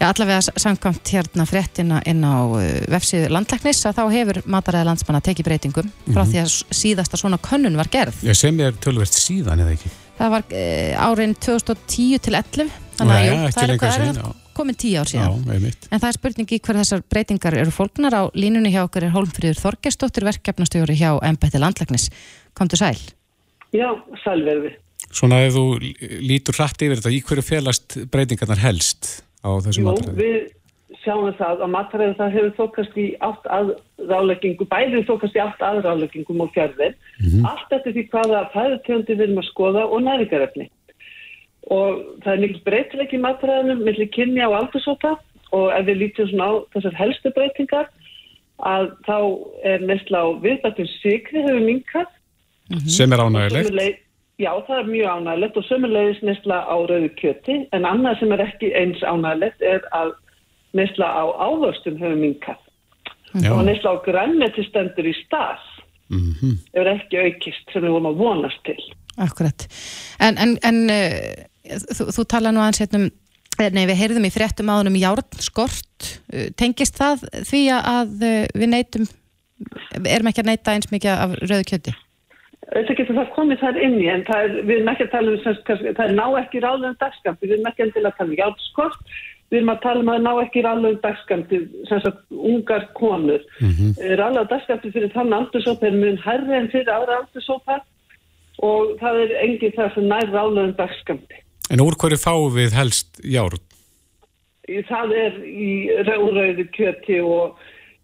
[0.00, 2.48] Já, allavega samkvæmt hérna fréttina inn á
[2.88, 6.30] vefsíðu landlæknis að þá hefur mataræða landsmanna tekið breytingum frá -hmm.
[6.30, 8.16] því að síðasta svona könnun var gerð.
[8.24, 9.90] Já, sem er tölvert síðan eða ekki?
[10.18, 15.00] Það var uh, árin 2010 til 11, þannig að jú, það er eitthvað komin 10
[15.00, 15.40] ár síðan.
[15.46, 19.14] Já, en það er spurningi hver þessar breytingar eru fólknar á línunni hjá okkur er
[19.14, 22.10] Hólmfríður Þorgestóttir verkefnastjóri hjá Embætti landlæknis.
[22.54, 22.98] Komdu sæl.
[23.72, 23.90] Já,
[24.24, 24.76] sælverði.
[25.10, 25.64] Svona ef þú
[26.22, 29.24] lítur hrætt yfir þetta, í hverju félast breytingarnar helst?
[29.44, 30.10] á þessu matræði?
[30.10, 30.40] Jú,
[30.90, 35.64] við sjáum það að matræði það hefur þókast í átt aðráleggingu, bæðið þókast í átt
[35.70, 37.46] aðráleggingum og fjörðir, mm -hmm.
[37.48, 40.68] allt eftir því hvaða fæðutjöndi við erum að skoða og næringarefni.
[41.68, 45.16] Og það er mikil breytileg í matræðinum millir kynja og aldursóta
[45.52, 47.90] og ef við lítum svona á þessar helstu breytingar
[48.70, 49.18] að þá
[49.64, 52.08] er nesla á viðbættum sigri hefur minkað.
[52.70, 52.88] Mm -hmm.
[52.88, 54.06] Sem er ánægilegt.
[54.40, 58.40] Já, það er mjög ánægilegt og sömulegis nesla á rauðu kjöti en annað sem er
[58.40, 60.12] ekki eins ánægilegt er að
[60.72, 62.60] nesla á ávöxtum hefur minkað
[63.34, 65.60] og nesla á grænmeti stendur í stað
[66.10, 66.54] mm -hmm.
[66.72, 68.82] er ekki aukist sem við vorum að vonast til.
[69.18, 69.68] Akkurat.
[70.20, 73.08] En, en, en uh, þú, þú tala nú aðeins hérna um,
[73.60, 78.72] eh, nei við heyrðum í fréttum áðunum járnskort, uh, tengist það því að uh, við
[78.74, 79.10] neytum,
[80.04, 81.96] erum ekki að neyta eins mikið af rauðu kjöti?
[82.70, 85.42] auðvitað getur það komið þar inn í en er, við erum ekki að tala um
[85.44, 89.14] kannski, það er ná ekki ráðlegum dagskampi, við erum ekki að tala um hjálpskort,
[89.50, 93.46] við erum að tala um að ná ekki ráðlegum dagskampi, sem sagt ungar konur.
[93.58, 94.14] Mm -hmm.
[94.20, 97.80] Ráðlegum dagskampi fyrir þann aldursópa er mjög herri en fyrir ára aldursópa
[98.62, 101.42] og það er enginn það sem nær ráðlegum dagskampi.
[101.70, 103.60] En úr hverju fáum við helst járn?
[104.66, 105.70] Það er í
[106.06, 107.58] rauðrauði kjöti og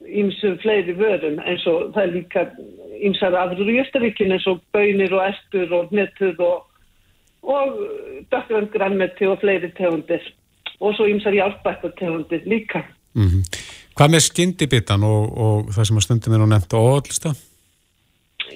[0.07, 2.45] ímsum fleiri vörum eins og það er líka
[3.07, 6.67] ímsar aðrur í Östaríkin eins og bönir og estur og netur og,
[7.43, 7.79] og
[8.33, 10.23] dökkrand grannmeti og fleiri tegundir
[10.81, 12.85] og svo ímsar hjálpbættar tegundir líka.
[13.15, 13.43] Mm -hmm.
[13.97, 17.35] Hvað með skindibitan og, og það sem að stundum er nú nefnt á óallista?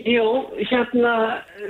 [0.07, 0.26] Jó,
[0.70, 1.12] hérna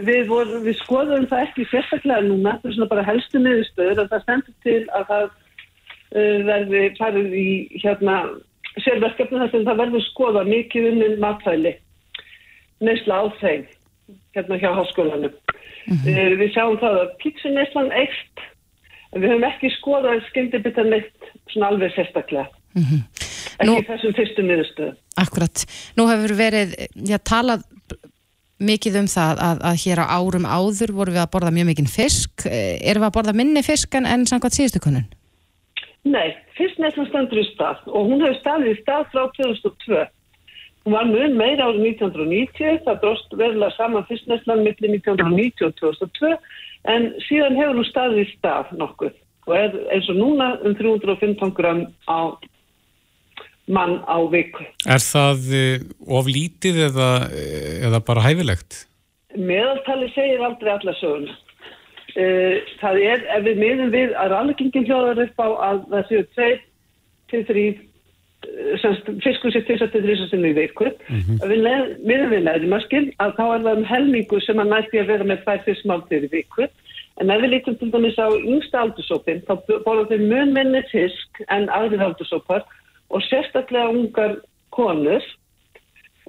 [0.04, 4.10] við, vorum, við skoðum það ekki sérstaklega núna, það er svona bara helstu miðurstöður að
[4.12, 7.48] það stendur til að það uh, verði farið í
[7.80, 8.16] hérna
[8.84, 11.74] sérverkefni þar sem það verður skoða mikið um matfæli
[12.84, 13.66] neysla á þeim
[14.36, 15.34] hérna hjá háskólanum.
[15.88, 16.38] Mm -hmm.
[16.38, 18.46] Við sjáum það að pítsuneyslan eitt
[19.16, 22.46] við höfum ekki skoðað skyndibita neitt svona alveg sérstaklega.
[22.74, 23.02] Mm -hmm.
[23.60, 24.94] Ekki Nú, þessum fyrstu miðurstöðu.
[25.20, 25.66] Akkurat.
[25.96, 27.66] Nú hefur verið, já, talað
[28.60, 31.90] mikið um það að, að hér á árum áður voru við að borða mjög mikinn
[31.90, 32.46] fisk.
[32.46, 35.08] Eh, erum við að borða minni fisk en, en samkvæmt síðustu konun?
[36.08, 40.04] Nei, fiskneslan standur í stað og hún hefur staðið í stað frá 2002.
[40.86, 46.30] Hún var mjög meira árið 1990, það dróst verulega saman fiskneslan millir 1990 og 2002
[46.94, 49.18] en síðan hefur hún staðið í stað nokkuð
[49.50, 52.32] og er eins og núna um 315 gram á
[53.72, 54.66] mann á viku.
[54.84, 57.10] Er það eh, oflítið eða,
[57.88, 58.84] eða bara hæfilegt?
[59.36, 61.36] Meðaltali segir aldrei alla söguna.
[62.10, 66.24] Uh, það er, ef við miðum við að rannleggingin hljóðar upp á að það séu
[67.30, 67.66] 2-3
[69.22, 71.48] fiskur sér 2-3 sinni í viku mm -hmm.
[71.50, 71.60] við
[72.08, 75.44] miðum við næðumaskil að þá er það um helmingu sem að nætti að vera með
[75.44, 76.66] 2 fiskmáltir í viku
[77.20, 79.54] en ef við lítum til dæmis á yngsta aldursópin þá
[79.84, 82.79] borðum við mun minni fisk en aðrið aldursópar og
[83.26, 84.36] sérstaklega ungar
[84.70, 85.24] konur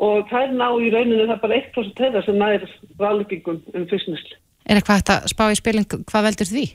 [0.01, 4.39] og það er ná í rauninu það bara 1% þeirra sem næður rannleggingum um fisknæsli
[4.69, 6.67] Er eitthvað hægt að spá í spilin, hvað veldur því?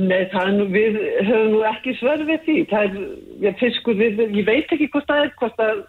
[0.00, 0.20] Nei,
[0.56, 2.58] nú, við höfum nú ekki svör við því.
[2.70, 3.08] Það er,
[3.44, 5.80] ég, fiskur, við, ég veit ekki hvort það er, hvort það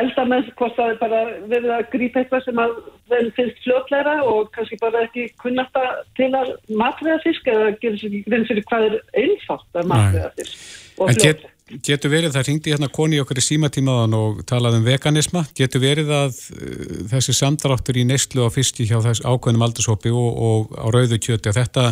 [0.00, 2.76] eldamenn, hvort það er bara verið að grípa eitthvað sem að
[3.10, 7.98] þeim finnst fljótlæra og kannski bara ekki kunnast að til að matriða fisk eða gera
[7.98, 11.55] sér fyrir hvað er einfalt að matriða fisk og fljótlæra.
[11.66, 16.12] Getur verið, það ringdi hérna koni okkur í símatímaðan og talaði um veganisma, getur verið
[16.14, 20.86] að uh, þessi samdráttur í neyslu á fiski hjá þess ákveðnum aldurshópi og, og á
[20.94, 21.86] rauðu kjöti að þetta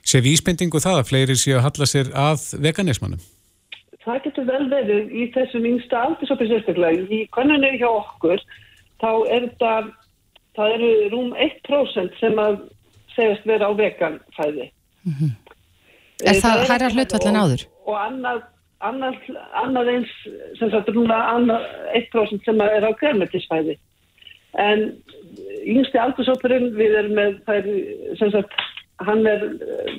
[0.00, 3.20] sé vísbendingu það að fleiri sé að halla sér að veganismanum?
[4.00, 7.04] Það getur vel verið í þessum yngsta aldurshópi sérstaklega.
[7.04, 8.40] Í konunni hjá okkur
[9.02, 9.74] þá er þetta,
[10.56, 12.56] það eru rúm 1% sem að
[13.12, 14.70] segjast vera á veganfæði.
[15.04, 15.36] Mm -hmm.
[16.24, 17.66] Er það hæra hlutvallin áður?
[17.84, 18.40] Og annað
[18.86, 19.20] annað,
[19.62, 20.10] annað eins
[20.58, 21.66] sem sagt núna annað
[22.00, 23.76] 1% sem er á grænmetisfæði.
[24.58, 24.86] En
[25.68, 27.68] yngsti aldursópurinn við erum með þær
[28.18, 28.54] sem sagt
[29.06, 29.44] hann er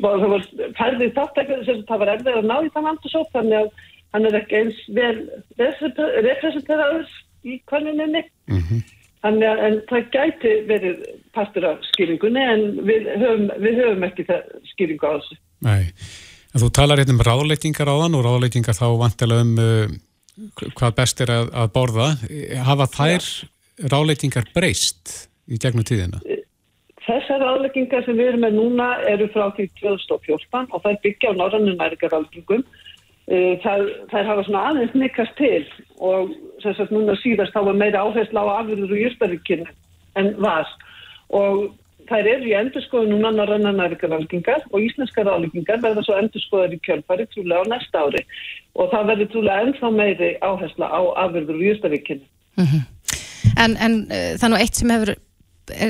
[0.01, 3.69] það var færðið þáttekar sem það var erfið að ná í þann aldursóp þannig að
[4.11, 5.15] hann er ekki eins vel
[5.61, 7.13] representeraður
[7.47, 8.83] í kvanninni mm -hmm.
[9.23, 14.27] þannig að en það gæti verið partur af skýringunni en við höfum, við höfum ekki
[14.73, 15.39] skýringu á þessu.
[15.65, 15.83] Nei
[16.51, 19.93] En þú talar hérna um ráðleitingar á þann og ráðleitingar þá vantilega um uh,
[20.75, 22.07] hvað best er að, að borða.
[22.67, 23.27] Hafa þær
[23.93, 25.13] ráðleitingar breyst
[25.47, 26.19] í gegnum tíðina?
[27.01, 31.39] Þessar ráðleitingar sem við erum með núna eru frá því 2014 og er byggja á
[31.39, 32.65] norrannu næringarráðlingum.
[33.31, 35.63] Uh, þær, þær hafa svona aðeins nikast til
[36.03, 36.33] og
[36.63, 39.67] sem sagt núna síðast þá var meira áherslu á afhverjur og jústaríkinu
[40.19, 40.67] en var
[41.31, 41.69] og
[42.09, 47.27] þær eru í endurskoðu núna norranna næringarráðlingar og íslenska ráðlingar verða svo endurskoðar í kjölfari
[47.31, 48.23] trúlega á næsta ári
[48.75, 52.25] og það verður trúlega ennþá meiri áhersla á afhverjur og jústaríkinu.
[52.57, 52.83] Mm -hmm.
[53.57, 55.15] En, en uh, það er nú eitt sem hefur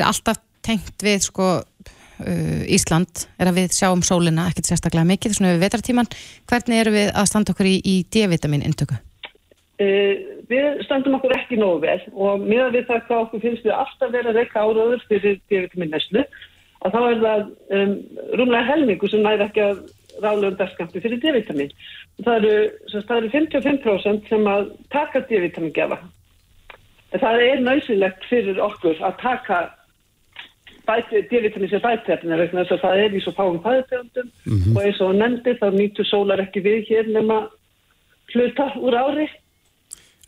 [0.06, 5.56] alltaf tengt við sko uh, Ísland er að við sjáum sólina ekkert sérstaklega mikið svona
[5.56, 6.12] við vetartíman.
[6.50, 8.98] Hvernig eru við að standa okkur í, í D-vitamin intöku?
[9.82, 13.72] Uh, við standum okkur ekki nógu vel og miða við það hvað okkur finnst við
[13.74, 16.26] alltaf verið að reyka áraður fyrir D-vitamin neslu
[16.82, 17.42] að þá er það
[17.78, 17.94] um,
[18.40, 19.82] rúmlega helmingu sem næri ekki að
[20.22, 21.76] ráðlega um dagskampi fyrir D-vitamin.
[22.26, 22.56] Það eru,
[22.94, 26.00] það eru 55% sem að taka D-vitamin gefa.
[27.12, 29.62] Það er nöysilegt fyrir okkur að taka
[30.88, 34.76] D-vitamin sem bætefni vegna þess að það er í svo fáum fæðutegundum mm -hmm.
[34.76, 37.48] og eins og nefndi þá nýtu sólar ekki við hér nema
[38.34, 39.28] hluta úr ári.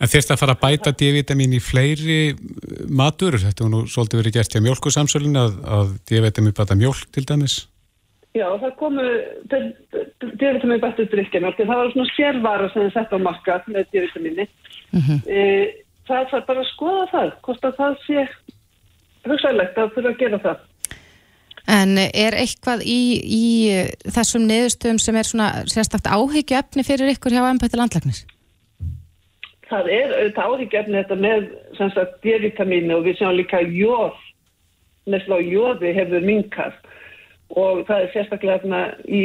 [0.01, 2.17] En þérst að fara að bæta D-vitamin í fleiri
[2.89, 7.25] matur, þetta var nú svolítið verið gert hjá mjölkusamsölun að, að D-vitamin bæta mjölk til
[7.29, 7.59] dæmis?
[8.33, 9.05] Já, það komu
[9.51, 14.47] D-vitamin bættu drikkjamjölk, það var svona sérvara sem það sett á marka með D-vitamini.
[14.89, 15.19] Mm -hmm.
[15.29, 15.41] e,
[16.09, 18.27] það þarf bara að skoða það, hvort að það sé
[19.29, 20.69] hugsaðilegt að þurfa að gera það.
[21.73, 23.45] En er eitthvað í, í
[24.11, 28.25] þessum niðurstöðum sem er svona sérstakt áhyggju efni fyrir ykkur hjá ennbætti landlæknis?
[29.73, 31.45] Það er auðvitað áhyggju efni þetta með
[32.21, 34.19] D-vitamínu og við sjáum líka jóð,
[35.09, 36.91] nesla á jóði hefur minkast
[37.57, 39.21] og það er sérstaklega í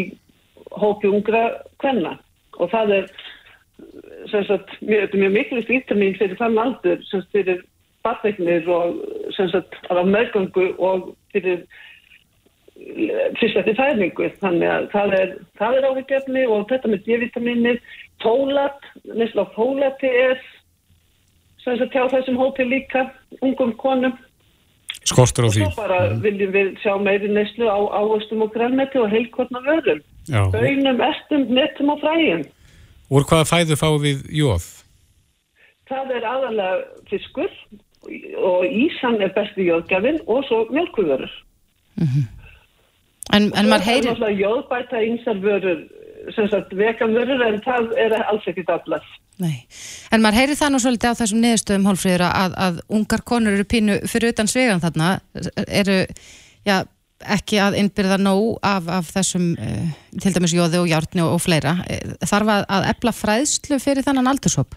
[0.80, 1.42] hópi ungra
[1.82, 2.14] kvenna.
[2.56, 3.10] Og það er
[4.32, 7.60] sagt, mjög, mjög mikilvægt vítamin fyrir þann aldur sem fyrir
[8.06, 8.96] batveiknir og
[9.36, 9.76] sagt
[10.08, 11.66] meðgöngu og fyrir
[13.38, 15.32] fyrstlætti fæðningu þannig að það er,
[15.68, 17.80] er áhyggjafni og þetta með D-vitaminir
[18.22, 20.38] tólat, nesla tólati er
[21.64, 23.10] sem sagt hjá þessum hópi líka
[23.42, 24.16] ungum konum
[25.08, 25.64] Skortur á því.
[25.64, 30.00] Og svo bara viljum við sjá meiri neslu á áherstum og grænmeti og heilkortna vörum.
[30.28, 32.44] Bönum, estum, netum og fræðum.
[33.08, 34.66] Úr hvaða fæðu fáum við jóð?
[35.88, 37.52] Það er aðalega fiskur
[38.50, 41.32] og ísan er besti jóðgjafinn og svo mjölkuvörur.
[41.96, 42.26] Mm -hmm.
[43.36, 44.40] En, en maður heyrir...
[44.40, 45.88] Jóðbæta einsar vörur, sem
[46.34, 49.06] sagt veganvörur, en það er alls ekkit allar.
[49.38, 49.64] Nei,
[50.10, 53.66] en maður heyrir það nú svolítið á þessum niðurstöðum hólfríður að, að ungar konur eru
[53.70, 55.10] pínu fyrir utan svegan þarna,
[55.66, 55.98] eru,
[56.66, 56.80] já,
[57.36, 61.42] ekki að innbyrða nóg af, af þessum uh, til dæmis jóði og hjártni og, og
[61.42, 61.76] fleira.
[62.26, 64.74] Þarf að, að epla fræðslu fyrir þannan aldursóp?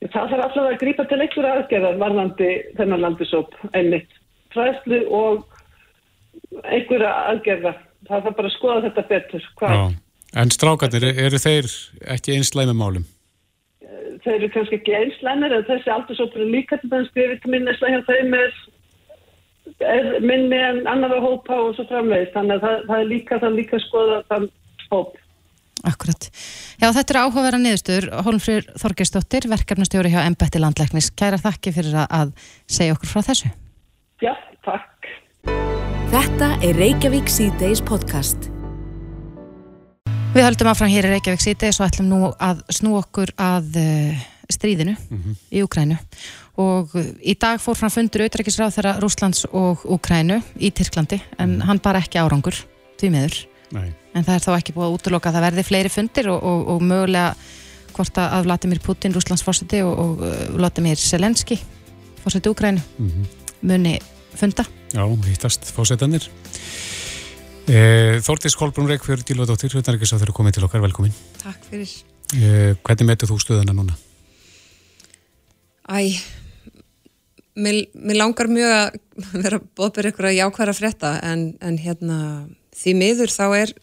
[0.00, 4.18] Það þarf alltaf að grípa til einhverja aðgerðar varðandi þennan aldursóp einmitt.
[4.54, 5.42] Fræðslu og
[6.64, 9.50] einhverja aðgerðar það þarf bara að skoða þetta betur
[10.36, 11.66] En strákarnir, eru þeir
[12.14, 13.06] ekki einslæmi málum?
[14.24, 18.10] Þeir eru kannski ekki einslæmir en þessi aldursópur er líka til þess að minnislega hjá
[18.10, 18.52] þeim er
[19.80, 23.38] er minni en annar að hópa og svo framvegist þannig að það, það er líka
[23.40, 24.46] það líka skoða þann
[24.90, 25.18] hóp
[25.80, 26.26] Akkurat.
[26.76, 31.08] Já, þetta er áhugaverða niðurstur Hólmfrýr Þorgersdóttir, verkefnastjóri hjá Embætti Landlæknis.
[31.16, 32.36] Kæra þakki fyrir að
[32.68, 33.48] segja okkur frá þessu.
[34.20, 34.34] Já,
[34.66, 35.12] takk.
[36.12, 38.50] Þetta er Reykjavík C-Days podcast.
[40.30, 44.20] Við höldum áfram hér í Reykjavík C-Days og ætlum nú að snú okkur að uh,
[44.46, 45.34] stríðinu mm -hmm.
[45.50, 45.96] í Ukrænu
[46.56, 51.60] og í dag fór fram fundur auðrækisráð þeirra Rúslands og Ukrænu í Tyrklandi en mm.
[51.60, 52.54] hann bara ekki árangur
[53.00, 53.36] því meður
[53.72, 53.92] Nei.
[54.14, 56.68] en það er þá ekki búið að útloka að það verði fleiri fundir og, og,
[56.68, 57.34] og mögulega
[57.92, 60.10] hvort að Vladimir Putin, Rúslands fórseti og, og
[60.54, 61.58] Vladimir Selenski
[62.22, 63.26] fórseti Ukrænu mm -hmm.
[63.62, 63.98] muni
[64.34, 66.30] funda Já, hittast fórsetanir
[67.68, 67.80] e,
[68.24, 71.90] Þórtís Kolbrún Reykjörð Dílvadóttir, hvernig er það komið til okkar, velkomin Takk fyrir
[72.36, 73.98] e, Hvernig metur þú stöðuna núna?
[75.90, 76.14] Æ,
[77.58, 78.98] mér, mér langar mjög að
[79.44, 82.18] vera bóðbyrð ykkur að jákværa frétta en, en hérna
[82.76, 83.74] því miður þá er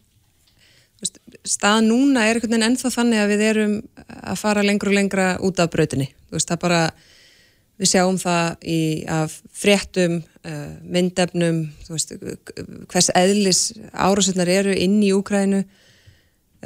[1.01, 3.75] veist, stað núna er einhvern veginn ennþá þannig að við erum
[4.17, 6.09] að fara lengur og lengra út af brautinni.
[6.33, 6.81] Veist, það bara,
[7.77, 8.79] við sjáum það í,
[9.11, 10.21] af fréttum,
[10.83, 12.13] myndefnum, veist,
[12.91, 15.63] hvers eðlis árásutnar eru inn í Úkrænu.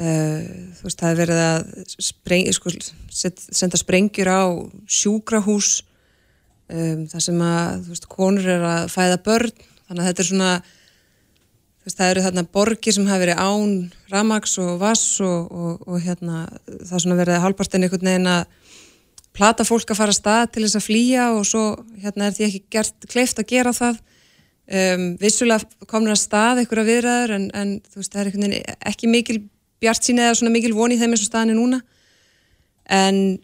[0.02, 2.72] Uh, það er verið að spreng, sko,
[3.12, 4.44] senda sprengjur á
[4.88, 5.82] sjúkrahús
[6.72, 9.52] um, þar sem að konur er að fæða börn
[9.92, 10.52] þannig að þetta er svona
[11.82, 13.76] veist, það eru þarna borgir sem hafa verið án
[14.14, 18.44] ramags og vass og, og, og hérna, það er svona verið halvpartin einhvern veginn að
[19.36, 21.64] plata fólk að fara að stað til þess að flýja og svo
[22.04, 24.02] hérna er því ekki gert kleift að gera það.
[24.72, 29.40] Um, vissulega komur að stað einhverja viðræður en, en veist, það er ekki mikil
[29.82, 31.82] bjart sín eða svona mikil von í þeim eins og staðinni núna.
[32.92, 33.40] En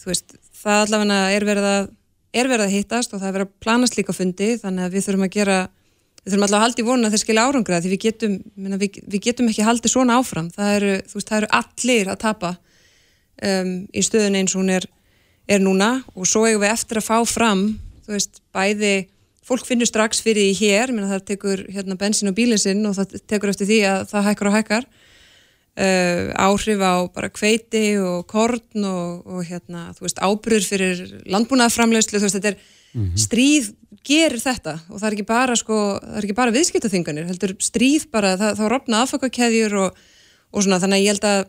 [0.00, 1.90] þú veist það allavega er verið að
[2.30, 5.06] er verið að hittast og það er verið að planast líka fundi þannig að við
[5.06, 5.58] þurfum að gera
[6.20, 9.24] við þurfum allavega að vonu að þeir skilja árangra því við getum, minna, við, við
[9.24, 10.50] getum ekki haldið svona áfram.
[10.54, 12.50] Það eru, veist, það eru allir að tapa
[13.48, 14.86] um, í stöðun eins og hún er,
[15.50, 17.64] er núna og svo eigum við eftir að fá fram
[18.06, 18.94] þú veist, bæði
[19.46, 23.16] fólk finnur strax fyrir því hér, minna, það tekur hérna, bensin og bílinsinn og það
[23.30, 24.86] tekur eftir því að það hækkar og hækkar
[25.80, 31.02] uh, áhrif á bara kveiti og korn og, og hérna, þú veist, ábyrður fyrir
[31.34, 33.18] landbúnaðaframlegslu, þú veist, þetta er mm -hmm.
[33.26, 33.72] stríð
[34.06, 38.10] gerir þetta og það er ekki bara sko, það er ekki bara viðskiptaþinganir, heldur stríð
[38.10, 39.98] bara, það, þá rofna aðfakakeðjur og,
[40.52, 41.40] og svona, þannig að ég held að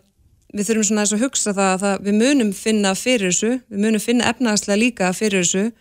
[0.51, 4.03] við þurfum svona að hugsa það að það, við munum finna fyrir þessu, við munum
[4.03, 5.71] finna efnaðslega líka fyrir þessu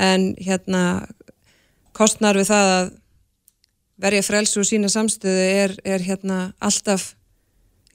[0.00, 0.82] en hérna
[1.96, 2.90] kostnar við það að
[4.00, 7.12] verja frelsu og sína samstöðu er, er hérna alltaf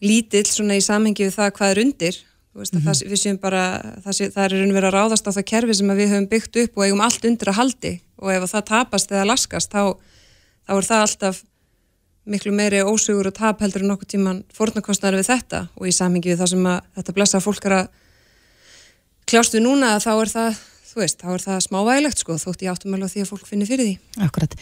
[0.03, 2.19] lítill svona í samhengi við það hvað er undir
[2.55, 2.85] veist, mm -hmm.
[2.85, 3.63] það, við séum bara
[4.03, 6.61] það, sé, það er raun verið að ráðast á það kerfi sem við höfum byggt
[6.63, 9.83] upp og eigum allt undir að haldi og ef það tapast eða laskast þá,
[10.67, 11.43] þá er það alltaf
[12.25, 16.31] miklu meiri ósugur og tap heldur en nokkuð tíman fórnarkostnari við þetta og í samhengi
[16.33, 17.91] við það sem að þetta blessa fólk er að
[19.29, 20.63] kljást við núna þá er það
[20.95, 23.67] þú veist, þá er það smávægilegt sko, þótt ég áttum alveg því að fólk finnir
[23.67, 23.95] fyrir því.
[24.23, 24.53] Akkurat.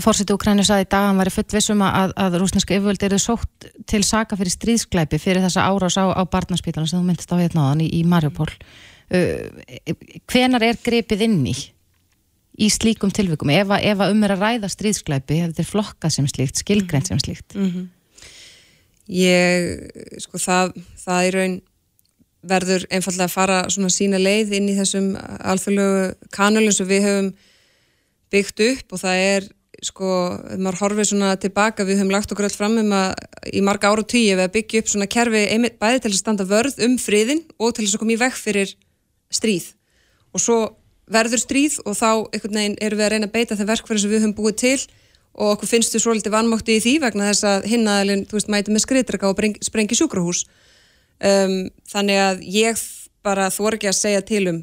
[0.00, 3.66] Fórseti Ukræni saði í dag, hann var í fullvissum að, að rúsneska yfirvöldi eru sótt
[3.90, 7.66] til saka fyrir stríðsklæpi fyrir þessa árás á, á barnaspítalan sem þú myndist á hérna
[7.66, 8.48] á þann í, í Marjupól.
[9.10, 9.92] Uh,
[10.30, 11.60] hvenar er grepið inni í
[12.68, 13.50] slíkum tilvikum?
[13.54, 17.54] Ef að um er að ræða stríðsklæpi, hefur þetta flokkað sem slíkt, skilgreynd sem slíkt?
[17.56, 17.88] Mm -hmm.
[19.10, 21.60] Ég, sko það, það er raun
[22.46, 27.32] verður einfallega að fara svona sína leið inn í þessum alþjóðlegu kanalum sem við höfum
[28.30, 29.48] byggt upp og það er
[29.84, 30.08] sko,
[30.54, 33.14] ef maður horfið svona tilbaka við höfum lagt okkur allt fram um að
[33.52, 35.42] í marga ára og tíu við að byggja upp svona kerfi
[35.80, 38.74] bæði til að standa vörð um friðin og til þess að koma í vekk fyrir
[39.32, 39.70] stríð
[40.32, 40.58] og svo
[41.10, 44.12] verður stríð og þá einhvern veginn erum við að reyna að beita það verkverði sem
[44.12, 44.80] við höfum búið til
[45.40, 48.74] og okkur finnst við svolítið vannmátti í því vegna þess að hinnaðalinn, þú veist, mæti
[48.74, 50.42] með skriðdraga og sprengi sjúkrahús.
[51.20, 52.82] Um, þannig að ég
[53.26, 54.60] bara þór ekki að segja til um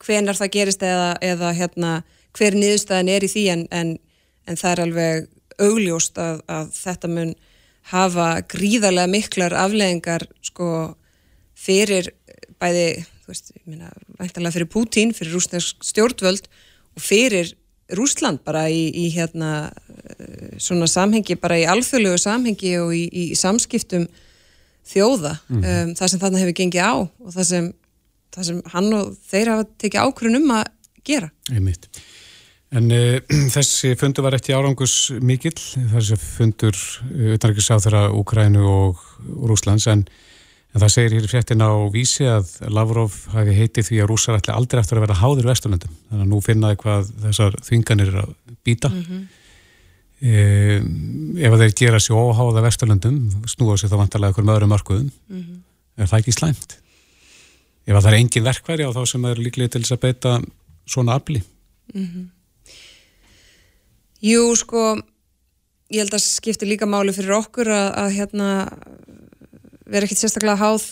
[0.00, 1.92] hvenar það gerist eða, eða hérna,
[2.36, 3.92] hver niðurstaðin er í því en, en,
[4.46, 5.28] en það er alveg
[5.60, 7.32] augljóst að, að þetta mun
[7.90, 10.68] hafa gríðarlega miklar afleðingar sko
[11.58, 12.12] fyrir
[12.60, 16.50] bæði, þú veist, ég minna væntalega fyrir Pútín, fyrir rúsnesk stjórnvöld
[16.96, 17.54] og fyrir
[17.96, 19.70] Rúsland bara í, í hérna
[20.62, 24.06] svona samhengi, bara í alþjóðlegu samhengi og í, í samskiptum
[24.90, 25.60] þjóða mm.
[25.64, 27.68] um, það sem þarna hefur gengið á og það sem,
[28.34, 30.64] það sem hann og þeir hafa tekið ákvörðun um að
[31.06, 31.90] gera Einmitt.
[32.70, 33.18] En uh,
[33.56, 35.58] þessi fundur var eftir árangus mikill,
[35.94, 36.78] þessi fundur
[37.36, 39.04] utanrikiðsáð þeirra Úkrænu og
[39.50, 40.06] Rúslands en,
[40.70, 44.38] en það segir hér í fréttin á vísi að Lavrov hafi heitið því að rúsar
[44.38, 48.22] ætla aldrei eftir að vera háður vesturlöndum, þannig að nú finnaði hvað þessar þvinganir er
[48.24, 48.32] að
[48.66, 49.28] býta mm -hmm.
[50.20, 55.06] Um, ef þeir gera sér óháða vesturlöndum snúa sér þá vantarlega okkur með öðrum markuðum
[55.08, 55.62] mm -hmm.
[55.96, 56.74] er það ekki slæmt
[57.86, 60.34] ef það er engin verkværi á þá sem er líklega til þess að beita
[60.84, 61.40] svona afli
[61.94, 62.28] mm -hmm.
[64.20, 65.00] Jú sko
[65.88, 68.48] ég held að skipti líka máli fyrir okkur að, að hérna
[69.90, 70.86] vera ekkert sérstaklega háð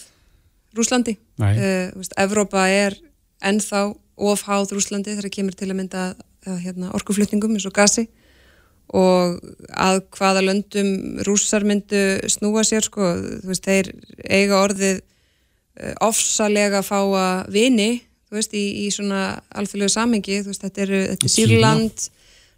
[0.77, 2.99] Rúslandi uh, veist, Evrópa er
[3.47, 3.89] ennþá
[4.19, 6.09] ofháð Rúslandi þegar kemur til að mynda
[6.49, 8.07] hérna, orkuflutningum eins og gasi
[8.89, 9.41] og
[9.77, 13.11] að hvaða löndum rússar myndu snúa sér sko,
[13.43, 13.91] þú veist, þeir
[14.25, 17.91] eiga orðið uh, ofsalega að fá að vini,
[18.29, 22.07] þú veist, í, í svona alþjóðlegu samengi, þú veist, þetta er, þetta er Sýrland,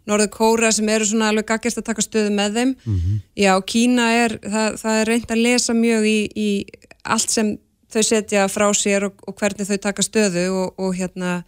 [0.09, 3.19] Norður Kóra sem eru svona alveg gaggjast að taka stöðu með þeim, mm -hmm.
[3.37, 6.49] já, Kína er, það, það er reynd að lesa mjög í, í
[7.05, 7.59] allt sem
[7.91, 11.43] þau setja frá sér og, og hvernig þau taka stöðu og, og hérna,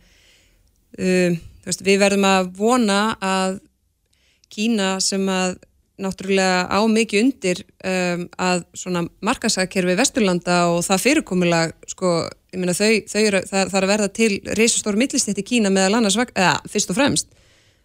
[0.98, 3.60] um, veist, við verðum að vona að
[4.52, 5.56] Kína sem að
[6.02, 12.74] náttúrulega á mikið undir um, að svona markasækkerfi Vesturlanda og það fyrirkomulag sko, ég meina
[12.76, 16.58] þau, þau eru, það, það er að verða til reysastóru millistætti Kína meðal annars, eða
[16.68, 17.32] fyrst og fremst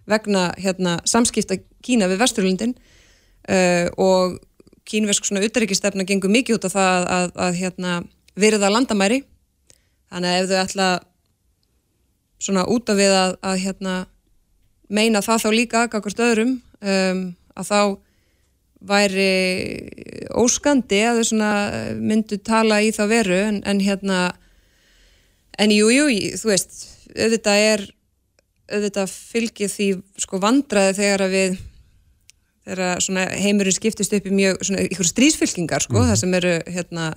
[0.08, 4.40] vegna hérna samskipta Kína við Vesturlandin uh, og
[4.88, 7.94] kínversk svona utarrikistefna gengur mikið út af það að, að, að hérna
[8.40, 9.22] veriða landamæri.
[10.08, 10.90] Þannig að ef þau ætla
[12.40, 13.96] svona út af við að, að hérna
[14.88, 17.24] meina það þá líka aðgakast öðrum um,
[17.58, 17.82] að þá
[18.88, 19.32] væri
[20.38, 24.20] óskandi að þau myndu tala í þá veru en, en hérna
[25.58, 26.76] en jújú, jú, þú veist
[27.18, 27.86] auðvitað er
[28.68, 29.88] auðvitað fylgið því
[30.24, 31.58] sko vandraði þegar að við
[32.68, 36.10] þegar heimurinn skiptist upp í mjög svona, ykkur strísfylkingar sko, mm.
[36.10, 37.10] það sem eru hérna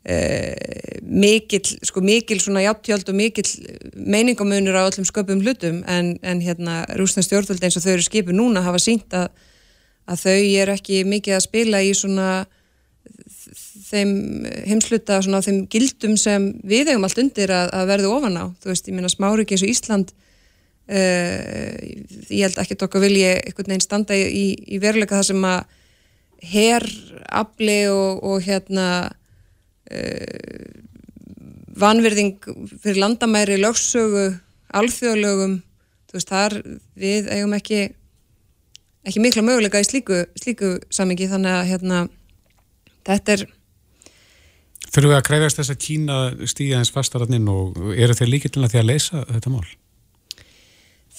[0.00, 3.44] Eh, mikil, sko mikil svona játtjöld og mikil
[3.92, 8.38] meiningamunur á öllum sköpum hlutum en, en hérna rúsna stjórnvöld eins og þau eru skipið
[8.38, 9.28] núna hafa sínt að,
[10.08, 12.30] að þau er ekki mikið að spila í svona
[13.90, 14.14] þeim
[14.70, 18.72] heimsluta svona þeim gildum sem við eigum allt undir að, að verðu ofan á þú
[18.72, 20.14] veist, ég minna smáriki eins og Ísland
[20.90, 25.60] ég held ekki okkur vilji einhvern veginn standa í, í veruleika það sem að
[26.50, 28.86] herrafli og, og hérna
[29.92, 30.70] uh,
[31.80, 32.40] vanverðing
[32.80, 34.26] fyrir landamæri, lögsögu
[34.80, 35.60] alþjóðlögum
[36.10, 36.58] þú veist þar
[36.98, 37.80] við eigum ekki
[39.06, 42.02] ekki mikla möguleika í slíku, slíku samingi þannig að hérna
[43.06, 43.48] þetta er
[44.90, 46.14] Þurfum við að kræfast þess að Kína
[46.50, 48.32] stýja eins fastaranninn og eru þeir
[48.66, 49.68] að því að leysa þetta mál?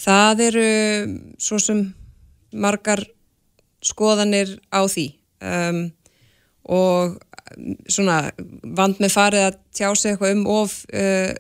[0.02, 0.68] Það eru
[1.42, 1.82] svo sem
[2.52, 3.04] margar
[3.86, 5.08] skoðanir á því
[5.42, 5.82] um,
[6.72, 7.18] og
[7.92, 8.32] svona
[8.78, 11.34] vand með farið að tjá sig eitthvað um of uh,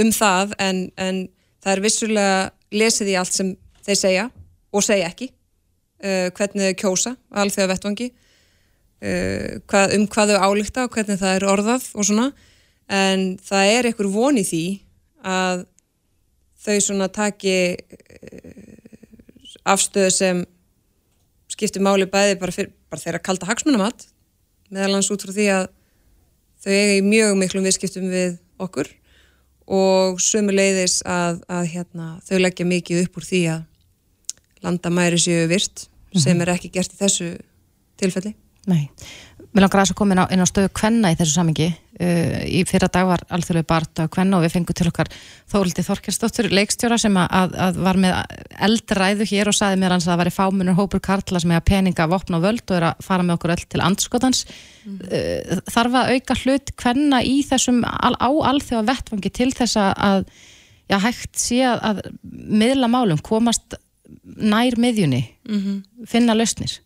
[0.00, 1.20] um það en, en
[1.62, 2.38] það er vissulega
[2.74, 3.52] lesið í allt sem
[3.86, 4.24] þeir segja
[4.74, 10.88] og segja ekki uh, hvernig þau kjósa þegar vettvangi uh, hvað, um hvað þau álíkta
[10.88, 12.30] og hvernig það er orðað og svona
[12.90, 14.64] en það er einhver vonið því
[15.24, 15.64] að
[16.64, 17.56] þau svona taki
[19.64, 20.42] afstöðu sem
[21.52, 24.08] skiptir máli bæði bara, fyr, bara þeirra kalda hagsmunamatt
[24.72, 25.66] meðalans út frá því að
[26.64, 28.90] þau eiga í mjög miklum viðskiptum við okkur
[29.64, 35.44] og sömu leiðis að, að hérna, þau leggja mikið upp úr því að landamæri séu
[35.48, 36.44] virt sem mhm.
[36.44, 37.30] er ekki gert í þessu
[38.00, 38.34] tilfelli.
[38.70, 38.88] Nei,
[39.54, 41.68] mér langar að þess að koma inn á, inn á stöðu kvenna í þessu samingi
[41.70, 45.10] uh, í fyrra dag var alþjóðlega barta kvenna og við fengum til okkar
[45.52, 48.16] Þóldi Þorkjastóttur leikstjóra sem að, að var með
[48.68, 52.08] eldræðu hér og saði mér hans að það væri fámunur hópur kartla sem er peninga,
[52.10, 54.98] vopn og völd og er að fara með okkur öll til andskotans mm.
[55.06, 60.26] uh, þarf að auka hlut kvenna í þessum á alþjóða vettfangi til þess að
[60.90, 63.78] já, hægt sé að, að miðla málum komast
[64.24, 66.06] nær miðjunni mm -hmm.
[66.08, 66.80] finna lausnir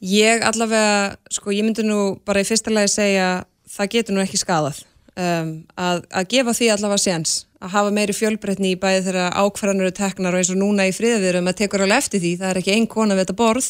[0.00, 3.28] Ég allavega, sko ég myndi nú bara í fyrsta lagi segja
[3.68, 4.80] það getur nú ekki skadað
[5.20, 9.90] um, að, að gefa því allavega séns að hafa meiri fjölbreytni í bæði þegar ákvarðanur
[9.90, 12.60] eru teknar og eins og núna í friðvirum að tekur alveg eftir því, það er
[12.62, 13.68] ekki einn kona við þetta borð.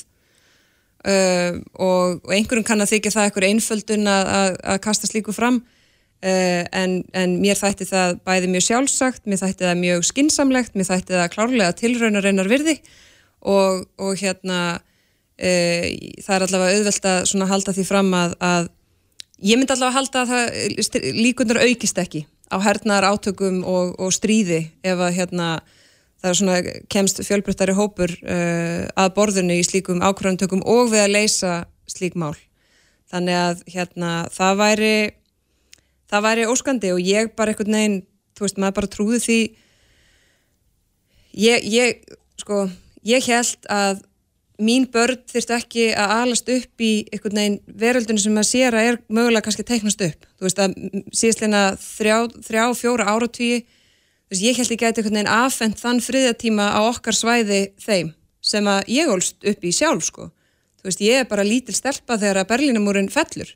[1.00, 5.34] Um, og, og einhverjum kann að þykja það einhver einföldun að, að, að kasta slíku
[5.34, 5.58] fram.
[6.20, 10.90] Uh, en, en mér þætti það bæði mjög sjálfsagt, mér þætti það mjög skinsamlegt, mér
[10.92, 12.76] þætti það klárlega tilraunar einar virði.
[13.40, 14.86] Og, og hérna uh,
[15.40, 18.68] það er allavega auðvelt að halda því fram að, að
[19.40, 24.64] ég myndi allavega halda að það líkunar aukist ekki á hernaðar átökum og, og stríði
[24.82, 25.48] ef að hérna,
[26.20, 31.14] það er svona kemst fjölbryttari hópur uh, að borðinu í slíkum ákvarðantökum og við að
[31.14, 31.54] leysa
[31.90, 32.34] slík mál.
[33.10, 34.94] Þannig að hérna, það væri
[36.10, 37.98] það væri óskandi og ég bara einhvern veginn,
[38.34, 39.40] þú veist, maður bara trúði því.
[41.38, 42.64] Ég, ég sko,
[43.06, 44.02] ég held að
[44.60, 48.88] mín börn þurft ekki að alast upp í einhvern veginn veröldunum sem að sér að
[48.90, 50.26] er mögulega kannski teiknast upp.
[50.38, 50.74] Þú veist að
[51.16, 53.60] síðastleina þrjá, þrjá fjóra áratvíi
[54.38, 58.92] ég held ekki að einhvern veginn afhengt þann friðatíma á okkar svæði þeim sem að
[58.94, 60.28] ég ólst upp í sjálf sko.
[60.80, 63.50] Þú veist ég er bara lítil stelpa þegar að Berlínamúrin fellur.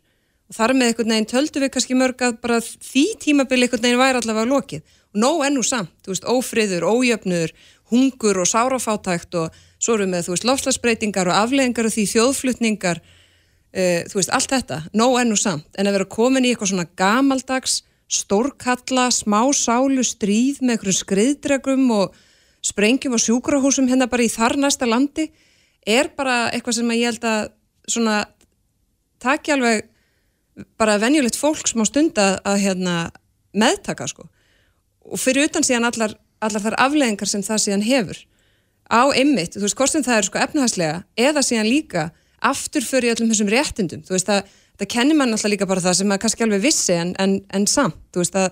[0.51, 4.03] Og þar með einhvern veginn töldu við kannski mörg að bara því tímabili einhvern veginn
[4.03, 4.83] væri allavega lokið.
[5.15, 7.55] Og nóg ennú samt, þú veist, ófriður, ójöfnur
[7.93, 13.01] hungur og sárafátækt og svo eru með, þú veist, lofslagsbreytingar og afleggingar og því þjóðflutningar
[13.05, 15.69] uh, þú veist, allt þetta, nóg enn og samt.
[15.77, 17.83] En að vera komin í eitthvað svona gamaldags
[18.15, 22.19] stórkalla, smá sálu stríð með einhverjum skriðdregum og
[22.65, 25.29] sprengjum og sjúkrahúsum hérna bara í þar næsta landi
[25.85, 27.51] er bara eitthvað sem ég held að
[27.91, 28.23] svona
[29.21, 29.89] takja alveg
[30.81, 32.95] bara venjulegt fólk smá stund að, að hérna,
[33.57, 34.29] meðtaka sko.
[35.05, 36.15] Og fyrir utan síðan allar,
[36.45, 38.23] allar þar afleggingar sem það síðan hefur
[38.91, 42.05] á ymmit, þú veist, hvort sem það er sko efnahagslega eða síðan líka
[42.45, 44.45] aftur fyrir öllum þessum réttindum, þú veist að
[44.79, 47.67] það kennir mann alltaf líka bara það sem maður kannski alveg vissi en, en, en
[47.71, 48.49] samt, þú veist að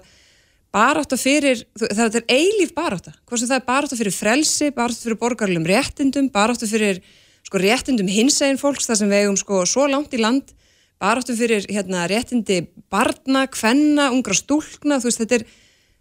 [0.72, 5.20] barátt fyrir, það er eilíf barátt hvort sem það er barátt fyrir frelsi barátt fyrir
[5.20, 7.03] borgarlum réttindum barátt fyrir
[7.45, 10.55] sko réttindum hinsegin fólks það sem við eigum sko svo langt í land
[11.03, 12.62] barátt fyrir hérna réttindi
[12.93, 15.47] barna, kvenna, ungra stúlna þú veist, þetta er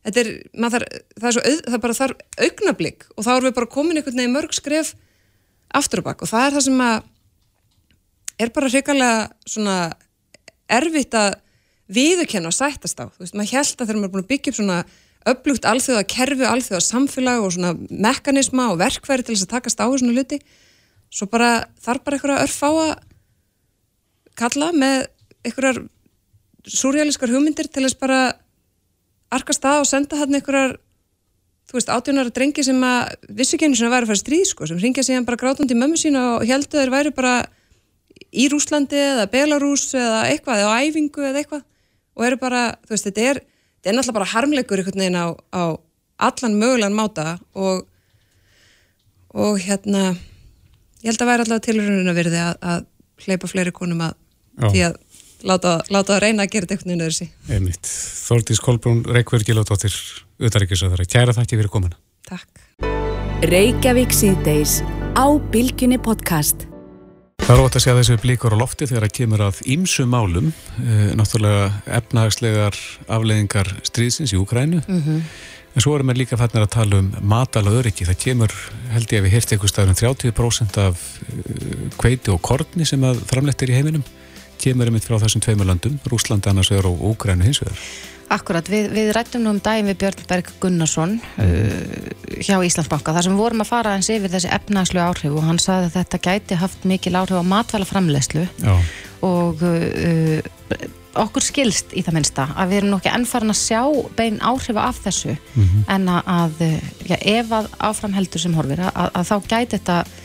[0.09, 0.85] er, þar,
[1.19, 2.15] það er svo, það er bara þar
[2.47, 4.95] augnablík og þá erum við bara komin einhvern veginn mörg skref
[5.77, 6.97] aftur og bakk og það er það sem að
[8.41, 9.77] er bara hrikalega svona
[10.71, 11.35] erfitt að
[11.91, 13.05] viðurkenna og sættast á.
[13.11, 14.81] Þú veist, maður held að þegar maður er búin að byggja upp svona
[15.31, 17.73] upplugt alþjóða kerfi, alþjóða samfélag og svona
[18.07, 20.39] mekanisma og verkværi til þess að takast á svona luti,
[21.13, 21.51] svo bara
[21.83, 22.93] þarf bara einhverja örf á að
[24.39, 24.97] kalla með
[25.45, 25.81] einhverjar
[26.65, 28.21] surrealískar hugmyndir til þess bara
[29.32, 30.77] arkast að og senda hann einhverjar
[31.71, 34.67] þú veist, átjónara drengi sem að vissu ekki einu sem væri að fara stríð sko,
[34.67, 37.36] sem ringja sig hann bara grátandi í mömmu sína og heldu þeir væri bara
[38.32, 41.63] í Rúslandi eða Belarus eða eitthvað, eða á æfingu eða eitthvað
[42.11, 45.27] og eru bara, þú veist, þetta er þetta er náttúrulega bara harmleikur einhvern veginn á,
[45.55, 45.63] á
[46.21, 47.88] allan mögulegan máta og
[49.32, 50.11] og hérna
[51.01, 54.17] ég held að væri allavega tilurinn að verði að, að hleypa fleiri konum að
[54.59, 54.67] Já.
[54.67, 54.97] því að
[55.47, 57.27] láta, láta að reyna að gera þetta einhvern veginn öðru sí.
[58.21, 59.95] Þóldís Kolbrún Reykjavík Gilóttóttir,
[60.41, 61.05] utaríkisöðara.
[61.09, 61.97] Kæra þakki fyrir komuna.
[62.29, 62.47] Takk.
[63.51, 64.79] Reykjavík síðdeis
[65.17, 66.67] á Bilginni podcast.
[67.41, 70.51] Það er ótt að segja þessu blíkur á lofti þegar það kemur að ímsu málum,
[70.77, 72.77] e, náttúrulega efnahagslegar
[73.09, 74.83] afleðingar stríðsins í Ukrænu.
[74.85, 75.23] Mm -hmm.
[75.71, 78.05] En svo erum við líka fannir að tala um matala öryggi.
[78.05, 78.51] Það kemur,
[78.91, 81.19] held ég að við hirti eitthvað staðum 30% af
[81.97, 84.03] kveiti og korni sem að framlettir í heiminum
[84.62, 87.84] kemur einmitt frá þessum tveimur landum, Rúsland annars vegar og Úgrænu hins vegar.
[88.32, 93.28] Akkurat, við, við rættum nú um daginn við Björn Berg Gunnarsson uh, hjá Íslandsbanka þar
[93.28, 96.59] sem vorum að fara eins yfir þessi efnagslu áhrif og hann saði að þetta gæti
[96.62, 98.45] haft mikil áhrif á matvæla framlegslu
[99.28, 100.39] og uh,
[101.20, 103.82] okkur skilst í það minnsta að við erum nokkið ennfarn að sjá
[104.16, 105.84] bein áhrifa af þessu mm -hmm.
[105.91, 106.64] en að,
[107.03, 110.20] já, ef að áframheldur sem horfir að, að þá gæti þetta ja,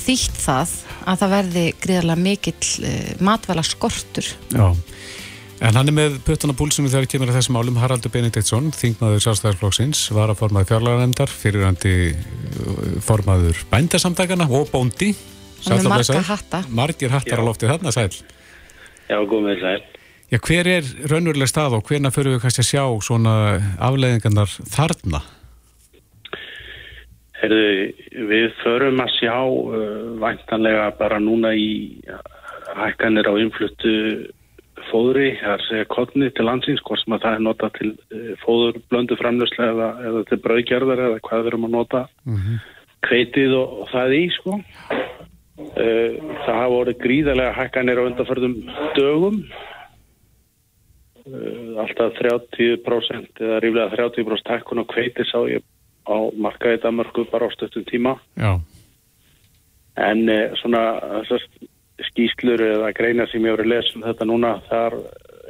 [0.00, 0.74] þýtt það
[1.10, 4.28] að það verði gríðarlega mikill uh, matvæla skortur.
[4.52, 4.66] Já,
[5.62, 10.04] en hann er með puttana púlsum þegar kemur að þessum álum Haraldur Benediktsson, þingmaður sjálfstæðarflokksins,
[10.16, 15.12] var að formaði fjárlæðanemndar, fyrirhandi uh, formaður bændasamdagana og bóndi.
[15.66, 16.64] Hann er marga hatta.
[16.74, 18.10] Margir hattar á loftið þarna, sæl.
[19.06, 19.80] Já, góð með sæl.
[20.32, 23.32] Já, hver er raunveruleg stað og hverna fyrir við kannski að sjá svona
[23.84, 25.20] afleiðingarnar þarna?
[27.42, 27.62] Herðu,
[28.30, 31.98] við förum að sjá uh, væntanlega bara núna í
[32.76, 33.94] hækkanir á influttu
[34.90, 38.78] fóðri, að segja kodni til landsins, hvort sem að það er nota til uh, fóður
[38.92, 42.62] blöndu framlöslega eða, eða til brauðgerðar eða hvað við erum að nota mm -hmm.
[43.08, 44.60] kveitið og, og það í sko.
[45.62, 46.10] Uh,
[46.46, 48.56] það hafa voru gríðarlega hækkanir á undarförðum
[48.96, 49.36] dögum
[51.26, 55.62] uh, alltaf 30% eða ríflega 30% hækkun og kveitið sá ég
[56.08, 58.16] á markaði Danmarku bara á stöttum tíma.
[58.36, 58.60] Já.
[59.96, 61.02] en eh, svona
[62.08, 64.96] skýslur eða greina sem ég voru að lesa um þetta núna þar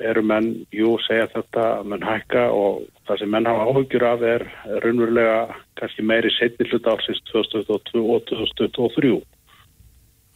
[0.03, 4.45] eru menn, jú, segja þetta menn hækka og það sem menn hafa áhugjur af er
[4.83, 9.15] raunverulega kannski meiri setni hlut ársins 2022 og 2023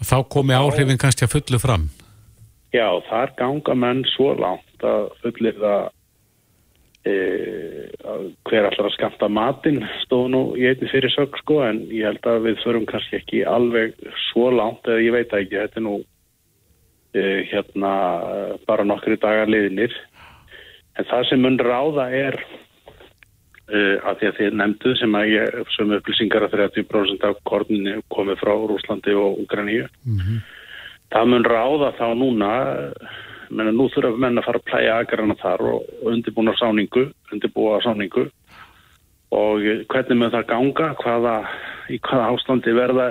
[0.07, 1.87] Þá komi áhrifin kannski að fullu fram.
[2.75, 5.87] Já, þar ganga menn svo langt að fullir það
[7.07, 12.27] hver allar að skamta matinn stóð nú í einni fyrir sög sko en ég held
[12.27, 13.95] að við förum kannski ekki alveg
[14.29, 15.97] svo langt eða ég veit ekki, þetta er nú
[17.15, 17.93] e, hérna
[18.67, 19.95] bara nokkru dagar liðinir
[20.99, 22.41] en það sem mun ráða er
[23.71, 28.01] e, að því að þið nefndu sem að ég, sem upplýsingar að 30% af korninu
[28.15, 30.43] komið frá Rúslandi og Ukraínu mm -hmm.
[31.15, 32.53] það mun ráða þá núna
[33.51, 37.79] menna nú þurfa menn að fara að plæja aðgarana þar og, og undirbúna sáningu, undirbúa
[37.85, 38.27] sáningu.
[39.37, 41.37] Og hvernig með það ganga, hvaða,
[41.91, 43.07] í hvaða ástandi verða,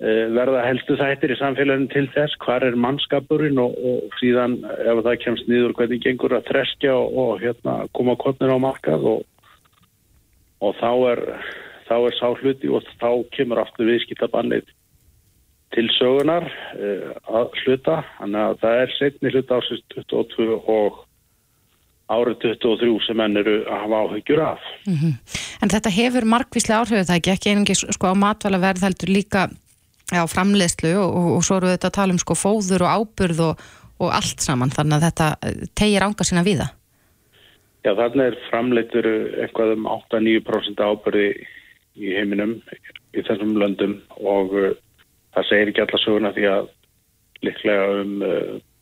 [0.00, 3.60] e, verða helstu þættir í samfélaginu til þess, hvar er mannskapurinn?
[3.60, 8.16] Og, og síðan ef það kemst nýður hvernig gengur að þreskja og, og hérna, koma
[8.20, 9.10] kottnir á markað?
[10.64, 11.26] Og þá er,
[11.90, 14.72] þá er sá hluti og þá kemur aftur viðskiptabannið
[15.74, 21.02] til sögunar uh, að hluta, þannig að það er setni hluta ásins 22 og
[22.12, 24.64] árið 23 sem enn eru að hafa áhugjur af.
[24.86, 25.14] Mm -hmm.
[25.62, 29.48] En þetta hefur markvíslega áhrifið það ekki, ekki einungi sko á matvæla verð heldur líka
[30.12, 33.40] á framleiðslu og, og, og svo eru þetta að tala um sko fóður og áburð
[33.40, 33.60] og,
[33.98, 35.28] og allt saman, þannig að þetta
[35.74, 36.72] tegir ánga sína við það.
[37.84, 39.06] Já, þannig er framleitur
[39.44, 41.28] eitthvað um 8-9% áburði
[41.96, 42.56] í heiminum
[43.14, 44.54] í þessum löndum og
[45.34, 46.64] það segir ekki alla söguna því að
[47.44, 48.12] liklega um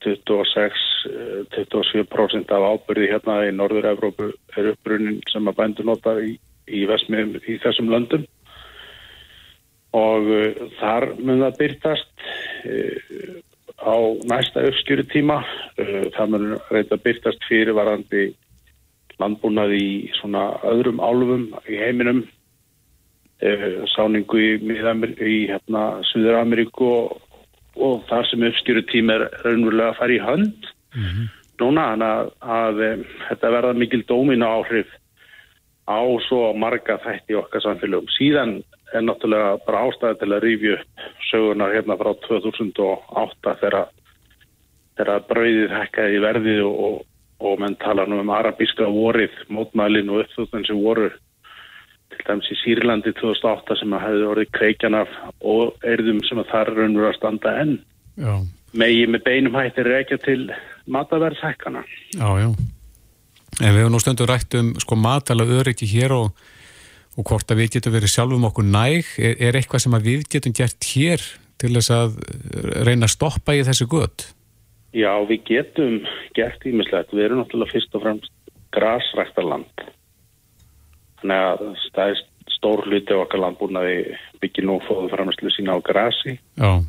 [0.03, 4.25] 26-27% af ábyrði hérna í Norður-Európu
[4.59, 6.25] er uppbrunnin sem að bændur nota í,
[6.67, 8.25] í vesmiðum í þessum löndum.
[9.93, 12.15] Og uh, þar mun það byrtast
[13.83, 13.95] á
[14.31, 15.37] næsta uppskjöru tíma.
[15.77, 18.25] Það mun reynda byrtast fyrirvarandi
[19.21, 19.89] landbúnað í
[20.19, 22.23] svona öðrum álfum í heiminum.
[22.23, 22.29] Eh,
[23.93, 27.21] sáningu í, í hérna, Suður Ameríku og,
[27.77, 31.31] og þar sem uppskjöru tím er raunverulega að fara í hönd mm -hmm.
[31.63, 32.83] núna að, að
[33.29, 34.89] þetta verða mikil dómin áhrif
[35.89, 38.07] á svo marga þætti okkar samfélagum.
[38.19, 38.63] Síðan
[38.95, 40.77] er náttúrulega bara ástæði til að rifju
[41.31, 43.89] sögunar hérna frá 2008 þegar
[44.97, 47.03] þegar brauðið hækkaði í verðið og,
[47.41, 51.11] og menn tala nú um arabíska vorið, mótmælin og uppþjóðan sem voru
[52.13, 55.03] til dæmis í Sýrlandi 2008 sem að hefði orðið kreikjana
[55.55, 57.75] og erðum sem að þar raunur að standa enn
[58.17, 58.35] já.
[58.79, 60.41] megi með beinum hættir reykja til
[60.93, 61.85] mataverðshækkana
[62.19, 62.51] Já, já
[63.61, 66.31] En við hefum nú stundur rætt um sko matala öryggi hér og,
[67.21, 70.23] og hvort að við getum verið sjálfum okkur næg er, er eitthvað sem að við
[70.33, 71.27] getum gert hér
[71.61, 72.15] til þess að
[72.89, 74.33] reyna að stoppa í þessu gött
[74.93, 76.01] Já, við getum
[76.37, 77.13] gert ímislegt.
[77.17, 78.33] Við erum náttúrulega fyrst og fremst
[78.77, 79.85] grasræktarland.
[81.23, 81.65] Þannig að
[81.95, 83.97] það er stór hluti á okkar landbúnaði
[84.43, 86.39] byggir nú fóðu framherslu sína á grasi.
[86.59, 86.83] Já.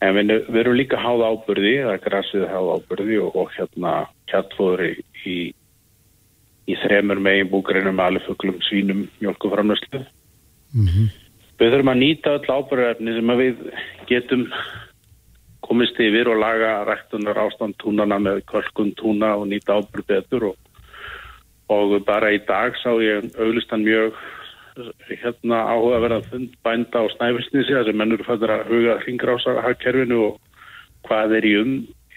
[0.00, 3.94] En við, við erum líka háð ábyrði, það er grasið háð ábyrði og, og hérna
[4.30, 4.92] kjattfóður í,
[5.28, 5.38] í,
[6.70, 10.04] í þremur megin búgrinum, alifuglum, svínum, mjölkuframherslu.
[10.72, 11.10] Mm -hmm.
[11.60, 13.66] Við þurfum að nýta öll ábyrðarefni sem við
[14.08, 14.46] getum
[15.60, 20.56] komist yfir og laga rættunar ástand túnana með kvölkun túna og nýta ábyrg betur og,
[21.70, 24.18] og bara í dag sá ég auglistan mjög
[25.08, 30.20] hérna áhuga að vera fund bænda á snæfisnisi þess að mennur fættur að huga hringrásakerfinu
[30.28, 30.38] og
[31.08, 31.74] hvað er í um,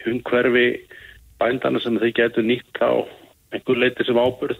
[0.10, 0.68] umhverfi
[1.42, 2.94] bændana sem þeir getur nýtt á
[3.54, 4.60] einhver leiti sem ábyrð.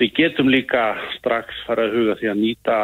[0.00, 2.78] Við getum líka strax fara að huga því að nýta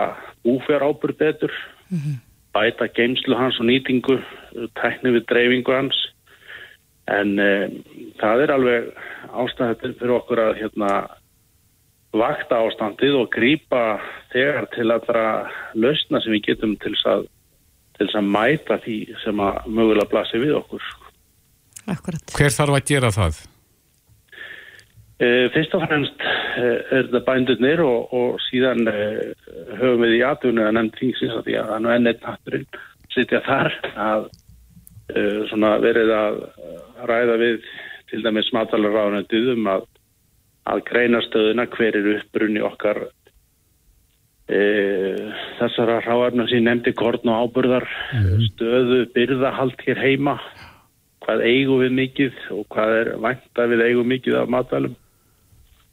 [0.49, 2.21] úfjár ábyrð betur -hmm
[2.53, 4.19] bæta geimslu hans og nýtingu
[4.77, 5.99] tækni við dreifingu hans
[7.11, 7.51] en e,
[8.21, 8.89] það er alveg
[9.43, 10.93] ástæðið fyrir okkur að hérna
[12.13, 13.85] vakta ástandið og grýpa
[14.33, 17.25] þegar til að það lausna sem við getum til að,
[17.99, 20.91] til að mæta því sem að mögulega blasi við okkur.
[21.91, 22.37] Akkurat.
[22.37, 23.41] Hver þarf að gera það?
[25.23, 26.23] Eh, fyrst og fremst
[26.59, 29.33] eh, er þetta bændurnir og, og síðan eh,
[29.79, 32.81] höfum við í aðtunni að nefnd þingsins að því að hann og ennett hatturinn
[33.13, 34.27] sitja þar að
[35.51, 36.39] svona, verið að
[37.09, 37.67] ræða við
[38.13, 39.85] til dæmis smatalar ráðnöndið um að,
[40.69, 43.05] að greina stöðuna hver eru uppbrunni okkar
[44.53, 44.61] e,
[45.59, 48.43] þessara ráðarna sem nefndi korn og ábyrðar mm.
[48.53, 50.37] stöðu byrðahald hér heima
[51.23, 54.99] hvað eigum við mikið og hvað er vænt að við eigum mikið af matalum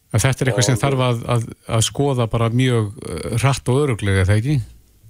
[0.10, 3.84] En þetta er eitthvað sem þarf að, að, að skoða bara mjög uh, rætt og
[3.84, 4.56] öruglega, þegar ekki?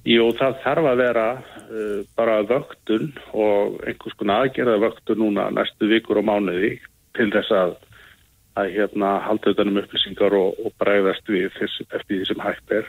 [0.08, 5.90] Jú, það þarf að vera uh, bara vöktun og einhvers konar aðgerða vöktun núna næstu
[5.92, 6.78] vikur og mánuði
[7.18, 7.74] til þess að,
[8.62, 12.88] að hérna halda utanum upplýsingar og, og bregðast við þess, eftir því sem hægt er.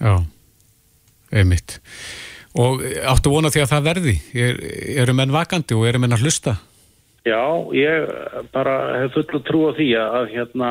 [0.00, 0.14] Já,
[1.36, 1.76] einmitt.
[2.56, 4.16] Og áttu vona því að það verði?
[4.32, 4.60] Er,
[5.04, 6.56] eru menn vakandi og eru menn að hlusta?
[7.26, 7.42] Já,
[7.74, 8.06] ég
[8.54, 10.70] bara hef full að trúa því að hérna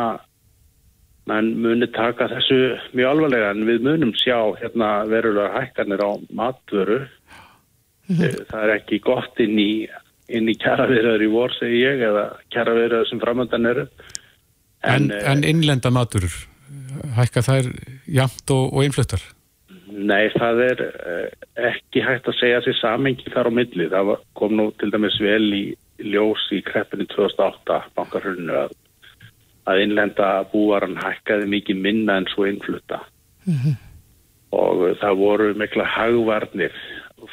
[1.30, 2.58] menn muni taka þessu
[2.94, 8.46] mjög alvarlega en við munum sjá hérna verulega hækkanir á matvöru mm -hmm.
[8.52, 9.88] það er ekki gott inn í,
[10.30, 13.88] inn í kjaraverðar í vor segi ég eða kjaraverðar sem framöndan eru
[14.86, 16.28] En, en, eh, en innlenda matur
[17.18, 17.72] hækka þær
[18.06, 19.24] jamt og, og innfluttar?
[19.96, 21.28] Nei, það er eh,
[21.72, 25.46] ekki hægt að segja sér samengi þar á milli það kom nú til dæmis vel
[25.56, 25.66] í
[26.04, 28.76] ljós í kreppinu 2008 bankarhörnu að
[29.66, 33.02] að innlenda búaran hækkaði mikið minna en svo innflutta
[33.46, 33.76] mm -hmm.
[34.52, 36.76] og það voru mikla hagvarnir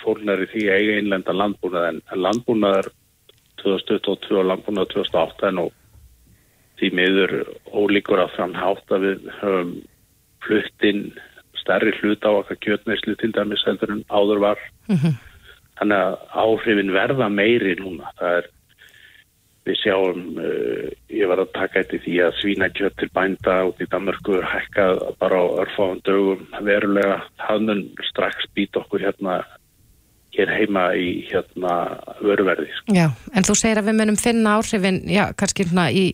[0.03, 2.89] fórnar í því eiga innlenda landbúnað en landbúnaðar
[3.63, 5.73] 2022 og landbúnaðar 2008 en og
[6.81, 7.33] því miður
[7.71, 9.75] ólíkur að framhátt að við höfum
[10.43, 11.13] fluttinn
[11.61, 14.59] stærri hlut á okkar kjötneislu til dæmis heldur en áður var
[14.89, 15.15] mm -hmm.
[15.79, 18.51] þannig að áhrifin verða meiri núna það er
[19.63, 23.87] Við sjáum, uh, ég var að taka eftir því að svínakjött til bænda út í
[23.93, 27.21] Danmarku hækkað bara á örfáðan dögum verulega.
[27.45, 29.43] Það mun strax být okkur hérna
[30.33, 31.77] hér heima í hérna
[32.25, 32.71] vöruverði.
[32.79, 32.97] Sko.
[32.97, 33.07] Já,
[33.37, 36.09] en þú segir að við munum finna áhrifin, já, kannski hérna í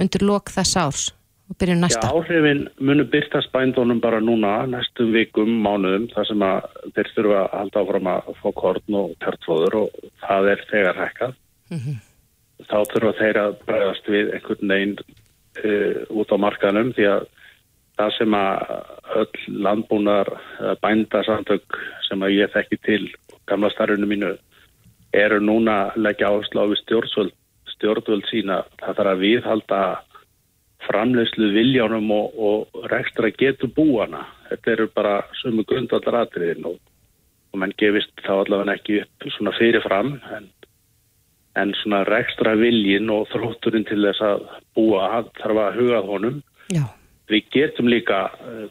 [0.00, 1.06] undir lok þess árs
[1.50, 2.02] og byrjum næsta.
[2.04, 7.40] Já, áhrifin munum byrtast bændunum bara núna, næstum vikum, mánuðum, þar sem að þeir þurfa
[7.40, 11.36] að halda áfram að fá korn og kjartfóður og það er þegar hækkað.
[11.70, 11.80] Mhm.
[11.80, 12.06] Mm
[12.68, 17.26] þá þurfa þeir að bregðast við einhvern veginn uh, út á markanum því að
[18.00, 18.60] það sem að
[19.20, 20.28] öll landbúnar
[20.80, 23.02] bændasamtök sem að ég þekki til
[23.50, 24.30] gamla starfinu mínu
[25.12, 27.34] eru núna leggja áherslu á við stjórnvöld,
[27.74, 28.62] stjórnvöld sína.
[28.80, 29.80] Það þarf að viðhalda
[30.86, 36.78] framlegslu viljánum og, og rekstra getur búana þetta eru bara sumu grundvallar atriðin og
[37.50, 40.48] og menn gefist þá allavega ekki upp svona fyrirfram en,
[41.58, 44.44] en svona rekstra viljin og þrótturinn til þess að
[44.78, 46.40] búa þarf að hugað honum.
[46.70, 46.84] Já.
[47.30, 48.66] Við getum líka uh,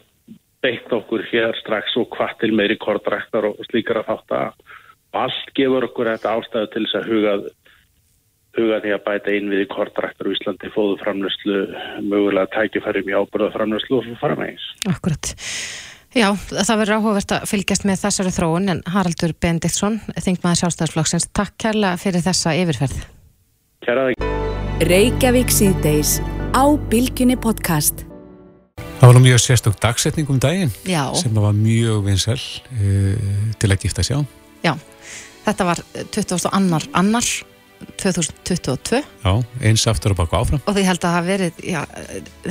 [0.64, 4.76] beitt okkur hér strax og hvað til meiri kortræktar og slíkar að þátt að
[5.20, 7.48] allt gefur okkur þetta ástæðu til þess að hugað
[8.58, 11.60] huga því að bæta inn við í kortræktar í Íslandi, fóðu framlöslu
[12.02, 14.66] mögulega tækifærum í ábyrða framlöslu og eins.
[14.90, 15.34] Akkurat.
[16.10, 21.54] Já, það verður áhugavert að fylgjast með þessari þróun en Haraldur Bendiktsson, þingmaður sjálfstæðarsflokksins, takk
[21.62, 22.96] kærlega fyrir þessa yfirferð.
[23.86, 24.16] Kæraði.
[24.90, 26.16] Reykjavík síðdeis
[26.50, 28.02] á Bilginni podcast.
[28.98, 31.04] Það var mjög sérstök dagsetning um daginn Já.
[31.14, 32.40] sem var mjög vinsel
[32.74, 33.30] uh,
[33.62, 34.18] til að gifta sjá.
[34.66, 34.74] Já,
[35.46, 36.50] þetta var 22.
[36.50, 37.30] annar annar
[38.00, 40.60] 2022 Já, eins aftur og baka áfram.
[40.64, 41.80] og því held að það verið já,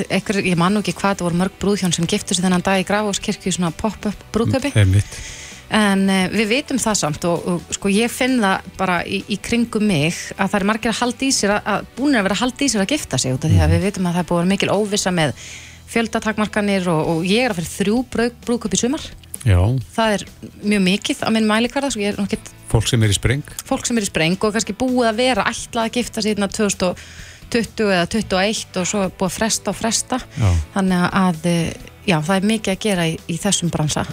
[0.07, 2.82] einhver, ég man nú ekki hvað, það voru mörg brúðhjón sem giftu sig þennan dag
[2.82, 5.21] í Grafóskirkju svona pop-up brúðköpi mitt.
[5.69, 9.39] en uh, við vitum það samt og, og sko ég finn það bara í, í
[9.41, 12.39] kringum mig að það er margir að halda í sér að, að búin að vera
[12.39, 14.23] að halda í sér að gifta sig út af því að við vitum að það
[14.25, 15.36] er búin mikil óvissa með
[15.89, 19.05] fjöldatakmarkanir og, og ég er að fyrir þrjú brúð, brúðköp í sumar.
[19.47, 19.57] Já,
[19.95, 20.25] það er
[20.67, 23.43] mjög mikið að minn mælikvarða sko ég er nokkið fólk sem er í spreng.
[23.65, 26.49] fólk sem er í spreng og kannski búið að vera ætlað að gifta sig hérna
[26.53, 30.22] 2020 eða 2021 og svo er búið að fresta og fresta.
[30.38, 31.72] Já, þannig að eh,
[32.05, 34.05] já, það er mikið að gera í, í þessum bransa.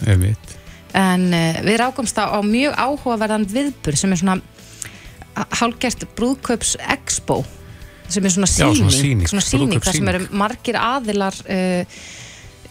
[0.96, 4.38] En uh, við rákumst á, mjög áhugaverðan viðbur sem er svona
[5.60, 7.42] hálgert brúðkaups expo
[8.08, 11.98] sem er svona Já, síning, svona sýning, svona sýning þar sem eru margir aðilar uh,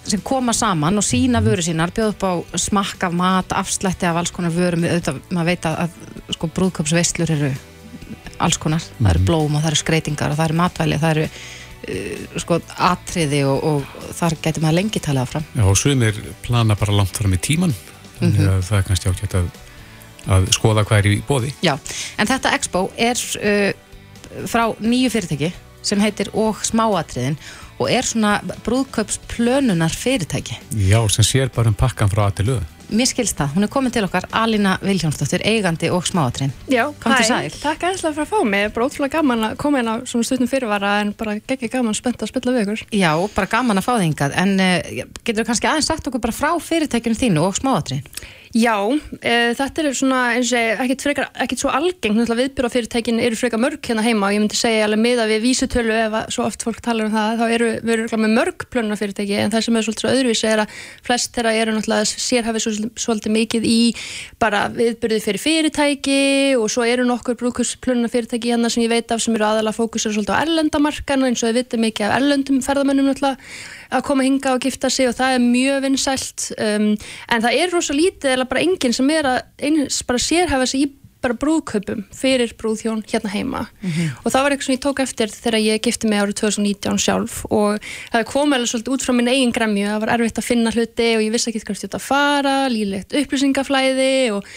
[0.06, 1.48] sem koma saman og sína Mhm.
[1.48, 5.46] vöru sínar, bjóð upp á smakka af mat, afslætti af alls konar vörum auðvitað, maður
[5.46, 5.90] veit að, að
[6.36, 7.52] sko, brúðkaupsveislur eru
[8.40, 9.10] alls konar, það Mhm.
[9.10, 11.30] eru blóm og það eru skreitingar og það eru matvæli, það eru
[11.88, 16.76] uh, sko atriði og, og þar getur maður lengi talað áfram Já, og sumir plana
[16.76, 17.74] bara langt fram í tíman,
[18.20, 18.50] þannig Mhm.
[18.50, 19.50] að það er kannski ákvæmt að,
[20.28, 21.54] að skoða hvað er í bóði.
[21.62, 21.78] Já,
[22.18, 23.74] en þetta expo er uh,
[24.48, 25.52] frá nýju fyrirtæki
[25.84, 27.38] sem heitir og smáatriðin
[27.80, 30.60] og er svona brúðkaupsplönunar fyrirtæki.
[30.88, 32.72] Já, sem sér bara um pakkan frá að til lög.
[32.94, 36.54] Mér skilst það, hún er komin til okkar Alina Viljónsdóttir, eigandi og smáatriðin.
[36.70, 39.96] Já, hæ, takk aðeinslega fyrir að fá mig, bara ótrúlega gaman að koma inn á
[40.06, 42.86] svona stutnum fyrirvara en bara geggja gaman spennt að spilla við ykkur.
[42.94, 46.26] Já, bara gaman að fá þig hingað, en uh, getur þú kannski aðeins sagt okkur
[46.28, 48.06] bara frá fyrirtækinu þínu og smáatriðin?
[48.56, 48.88] Já,
[49.20, 54.06] e, þetta er svona eins og ekkit svo algengt, náttúrulega viðbyrðafyrirtækin eru frekar mörg hérna
[54.06, 57.10] heima og ég myndi segja alveg miða við vísutölu ef að, svo oft fólk talar
[57.10, 60.14] um það, þá eru við erum með mörg plönunafyrirtæki en það sem er svolítið svo
[60.14, 63.78] öðruvísi er að flest þeirra eru náttúrulega sérhafið svolítið, mikið í
[64.40, 66.20] bara viðbyrði fyrir fyrirtæki
[66.56, 70.32] og svo eru nokkur brúkusplönunafyrirtæki hérna sem ég veit af sem eru aðalega fókusur svolítið
[70.32, 73.36] á erlendamarkan eins og þið vitið mikið af erlendum ferðamönnum náttúrulega
[73.92, 76.92] að koma hinga og gifta sig og það er mjög vinsælt um,
[77.30, 80.86] en það er rosa lítið eða bara enginn sem er að eins bara sérhafa sig
[80.86, 80.92] í
[81.26, 83.64] bara brúðkaupum fyrir brúðhjón hérna heima.
[84.24, 87.38] Og það var eitthvað sem ég tók eftir þegar ég gifti mig árið 2019 sjálf
[87.50, 87.82] og
[88.14, 89.88] það kom alveg svolítið út frá minn eigin gremju.
[89.90, 92.56] Það var erfitt að finna hluti og ég vissi ekki hvert ég ætti að fara
[92.70, 94.50] lílegt upplýsingaflæði og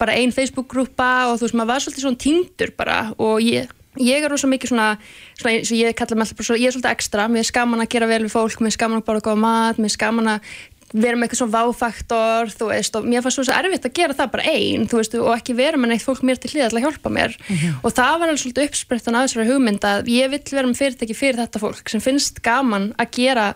[0.00, 3.70] bara ein Facebook-grúpa og þú veist maður var svolítið svona týndur bara og ég
[4.02, 4.92] ég er rosa mikið svona,
[5.40, 7.92] svona eins og ég kalla mig alltaf ég er svolítið ekstra, mér er skaman að
[7.96, 10.56] gera vel við fólk, mér er skaman að bara góða mat, mér er skaman að
[10.94, 14.30] vera með eitthvað svona váfaktor, þú veist, og mér fannst svo erfitt að gera það
[14.36, 16.86] bara einn, þú veist, og ekki vera með neitt fólk mér til hlýða til að
[16.86, 17.34] hjálpa mér.
[17.82, 21.18] Og það var alveg svolítið uppsprettan að þessari hugmynd að ég vill vera með fyrirtæki
[21.18, 23.46] fyrir þetta fólk sem finnst gaman að gera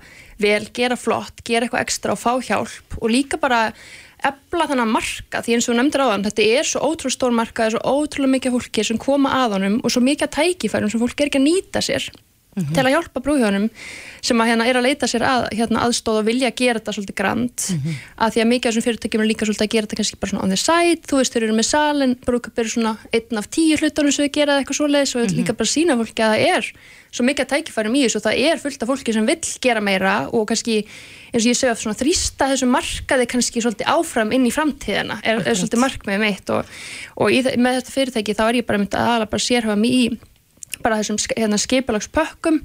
[0.43, 3.71] vel, gera flott, gera eitthvað ekstra og fá hjálp og líka bara
[4.27, 7.63] ebla þannig marka því eins og nefndir á þann þetta er svo ótrúlega stór marka,
[7.63, 10.93] það er svo ótrúlega mikið fólki sem koma að honum og svo mikið að tækifærum
[10.93, 12.11] sem fólk er ekki að nýta sér
[12.51, 13.69] til að hjálpa brúðhjónum
[14.21, 17.19] sem að hérna er að leita sér að, hérna, aðstóð og vilja gera þetta svolítið
[17.21, 17.67] grand.
[18.21, 20.33] Að því að mikið af þessum fyrirtækjum er líka svolítið að gera þetta kannski bara
[20.33, 23.51] svona on the side, þú veist, þeir eru með salin brúðköp eru svona einn af
[23.55, 26.73] tíu hlutunum sem við gera eitthvað svoleiðis og líka bara sína fólki að það er
[27.11, 29.83] svo mikið að tækifærum í þessu og það er fullt af fólki sem vill gera
[29.83, 30.77] meira og kannski
[31.31, 35.43] eins og ég segja svona þrýsta þessu markaði kannski svolítið áfram inn í framtíðina er,
[35.43, 36.71] er svolítið markmiðið mitt og,
[37.19, 40.05] og í, með þetta fyrirtæki þá er ég bara myndið aðalega bara sérhafa mig í
[40.85, 42.61] bara þessum hérna, skipulagspökkum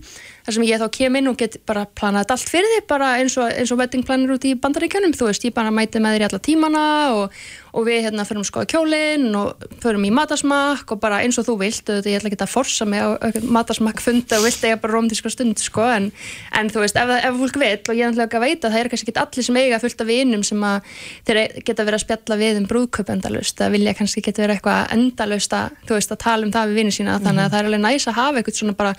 [0.46, 3.36] þar sem ég þá kem inn og get bara planað allt fyrir því bara eins
[3.42, 5.16] og, eins og weddingplanir út í bandaríkjunum.
[5.18, 6.84] Þú veist, ég bara mæti með þér í alla tímana
[7.18, 7.40] og,
[7.76, 11.48] og við hérna förum að skoða kjólinn og förum í matasmakk og bara eins og
[11.50, 13.10] þú vilt, auðvitað ég ætla ekki að forsa mig á
[13.58, 16.12] matasmakk funda og vilt eiga bara rómtíska stund sko, en,
[16.56, 18.92] en þú veist, ef, ef fólk vill og ég er náttúrulega að veita, það er
[18.94, 20.96] kannski ekki allir sem eiga fullt af vinum sem að
[21.28, 24.96] þeir geta verið að spjalla við um brúðköp endalust, það vilja kannski geta verið eitthvað
[24.96, 27.72] endalust að, þú veist, að tala um það við vinið sína, þannig að það er
[27.72, 28.96] alveg næs að hafa eitthvað svona bara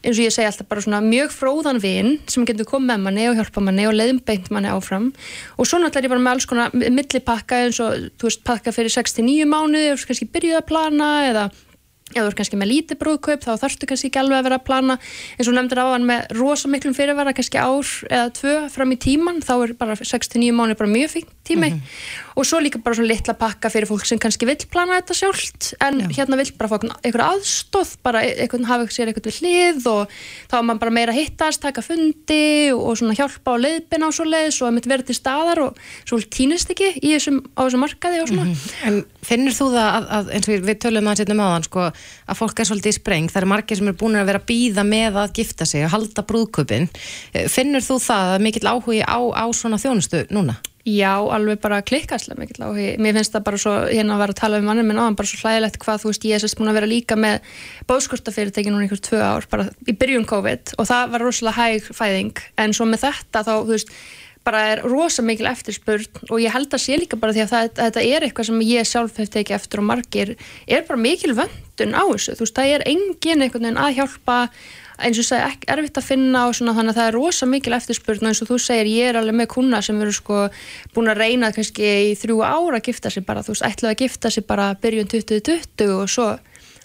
[0.00, 3.26] eins og ég segi alltaf bara svona mjög fróðan vinn sem getur komið með manni
[3.30, 5.10] og hjálpa manni og leiðum beint manni áfram.
[5.56, 8.74] Og svo náttúrulega er ég bara með alls konar millipakka eins og, þú veist, pakka
[8.74, 11.50] fyrir 69 mánuði og kannski byrjuð að plana eða
[12.10, 14.66] ef þú er kannski með lítið brúðkaup þá þarfstu kannski ekki alveg að vera að
[14.66, 14.96] plana
[15.38, 18.98] eins og nefndir á hann með rosa miklum fyrirvara kannski ár eða tvö fram í
[19.00, 22.36] tíman þá er bara 69 mánu bara mjög fint tími mm -hmm.
[22.36, 25.74] og svo líka bara svona litla pakka fyrir fólk sem kannski vill plana þetta sjálft
[25.80, 26.08] en Já.
[26.16, 30.08] hérna vill bara fá einhverja aðstóð bara e- einhvern hafa sér eitthvað við hlið og
[30.50, 34.24] þá er mann bara meira hittast, taka fundi og svona hjálpa á leiðbina og svo
[34.24, 37.84] leiðis og það mitt verið til staðar og svo týnist ekki í þessum, á þessum
[37.84, 38.86] markaði og svona mm -hmm.
[38.86, 41.68] En finnir þú það að, að eins og við tölum að setja með á þann
[41.68, 41.92] sko
[42.26, 44.86] að fólk er svolítið í spreng, það eru margir sem eru búin að vera býða
[44.86, 46.90] með að gifta sig og halda brúðköpin
[47.52, 50.60] finnir þú það að mikill áhugi á, á svona þjónustu núna?
[50.88, 52.94] Já, alveg bara klikkastlega mikill áhugi.
[53.04, 55.16] Mér finnst það bara svo, hérna að vera að tala um mannum minn á hann,
[55.18, 57.50] bara svo hlæðilegt hvað, þú veist, ég er sérst búin að vera líka með
[57.90, 62.40] bóðskortafyrirtæki núna einhvers tvö ár, bara í byrjun COVID og það var rosalega hæg fæðing,
[62.64, 63.92] en svo með þetta þá, þú veist,
[64.46, 67.72] bara er rosa mikil eftirspurn og ég held að sé líka bara því að það,
[67.80, 70.36] þetta er eitthvað sem ég sjálf hef tekið eftir og margir
[70.66, 74.38] er bara mikil vöndun á þessu, þú veist, það er engin einhvern veginn að hjálpa
[75.00, 77.76] eins og segja, ekki erfitt að finna og svona þannig að það er rosa mikil
[77.76, 80.42] eftirspurn og eins og þú segir, ég er alveg með kuna sem eru sko
[80.94, 84.04] búin að reyna kannski í þrjú ára að gifta sig bara, þú veist, ætlaði að
[84.04, 86.28] gifta sig bara byrjun 2020 og svo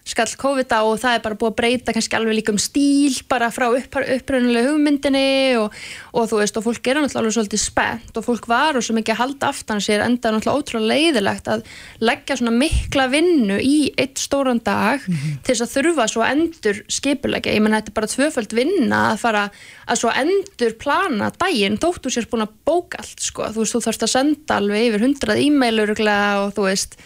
[0.05, 3.15] skall COVID á og það er bara búið að breyta kannski alveg líka um stíl
[3.29, 5.73] bara frá uppröðnulega hugmyndinni og,
[6.13, 9.15] og þú veist og fólk er náttúrulega alveg svolítið spennt og fólk var og mikið
[9.15, 11.65] að halda aftan sér enda náttúrulega ótrúlega leiðilegt að
[12.05, 15.41] leggja svona mikla vinnu í eitt stóran dag mm -hmm.
[15.41, 19.19] til þess að þurfa svo endur skipulegja, ég menn þetta er bara tvöföld vinna að
[19.25, 19.49] fara
[19.89, 23.81] að svo endur plana daginn, þóttu sér búin að bóka allt sko, þú veist þú
[23.81, 26.97] þarfst að senda alveg yfir hundrað e-mailur og þú veist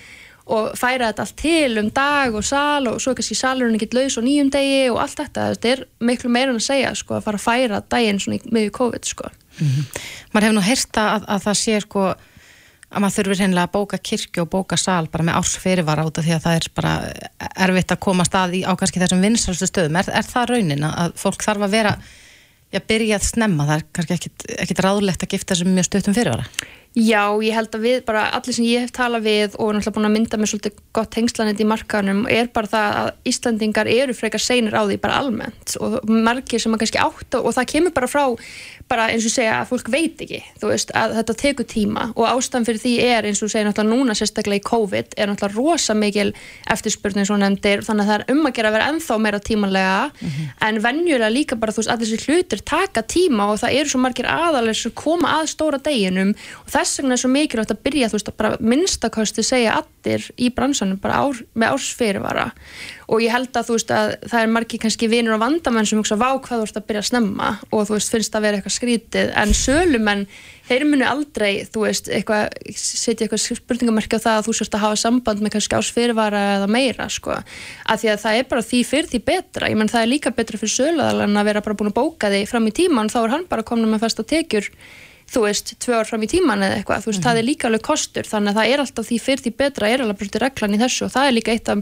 [0.50, 4.18] og færa þetta allt til um dag og sal og svo kannski salurinn ekkert laus
[4.18, 7.28] og nýjum degi og allt þetta, þetta er miklu meira en að segja sko að
[7.28, 9.30] fara að færa daginn svona með COVID sko.
[9.60, 10.02] Mm -hmm.
[10.34, 12.04] Man hefur nú heyrta að, að það sé sko
[12.90, 16.26] að maður þurfir hennilega að bóka kirkju og bóka sal bara með ársfyrirvara út af
[16.26, 16.94] því að það er bara
[17.68, 20.00] erfitt að koma stað í á kannski þessum vinsalstu stöðum.
[20.00, 21.94] Er, er það raunin að fólk þarf að vera
[22.74, 26.18] að byrja að snemma, það er kannski ekkit, ekkit ráðlegt að gifta þessum mjög stöðum
[26.18, 26.46] fyrirvara?
[26.98, 30.08] Já, ég held að við bara, allir sem ég hef talað við og náttúrulega búin
[30.08, 34.42] að mynda með svolítið gott hengslanit í markanum er bara það að Íslandingar eru frekar
[34.42, 38.10] seinir á því bara almennt og margir sem að kannski átt og það kemur bara
[38.10, 38.24] frá
[38.90, 42.66] bara eins og segja að fólk veit ekki veist, að þetta tekur tíma og ástæðan
[42.66, 46.32] fyrir því er eins og segja náttúrulega núna sérstaklega í COVID er náttúrulega rosa mikil
[46.74, 50.00] eftirspurning svo nefndir þannig að það er um að gera að vera ennþá meira tímanlega
[50.10, 50.50] mm -hmm.
[50.68, 54.00] en vennjulega líka bara þú veist að þessi hlutir taka tíma og það eru svo
[54.02, 56.34] margir aðalir sem koma að stóra deginum
[56.66, 60.28] og þess vegna er svo mikilvægt að byrja þú veist að bara minnstakosti segja allir
[60.40, 62.46] í bransanum bara ár, með ársfyrirvara.
[63.10, 66.00] Og ég held að þú veist að það er margi kannski vinur og vandamenn sem
[66.00, 67.50] hugsa vá hvað þú ert að byrja að snemma.
[67.74, 69.32] Og þú veist finnst að vera eitthvað skrítið.
[69.42, 70.24] En sölumenn,
[70.70, 74.86] þeir munu aldrei þú veist, eitthvað, setja eitthvað spurningamerki á það að þú sérst að
[74.86, 77.40] hafa samband með kannski ásfyrirvara eða meira sko,
[77.90, 79.74] að því að það er bara því fyrir því betra.
[79.74, 82.46] Ég menn það er líka betra fyrir söluðalan að vera bara búin að bóka því
[82.52, 84.70] fram í tíman þá er hann bara komin með fasta tekjur
[85.34, 87.28] þú veist, tvö ár fram í tíman eða eitthvað, þú veist, mm -hmm.
[87.30, 90.02] það er líka alveg kostur þannig að það er alltaf því fyrir því betra er
[90.02, 91.78] alveg brútið reglan í þessu og það er líka eitt af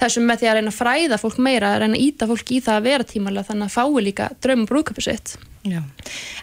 [0.00, 2.60] þessum með því að reyna að fræða fólk meira að reyna að íta fólk í
[2.60, 5.80] það að vera tímanlega þannig að fái líka draumum brúköpu sitt Já.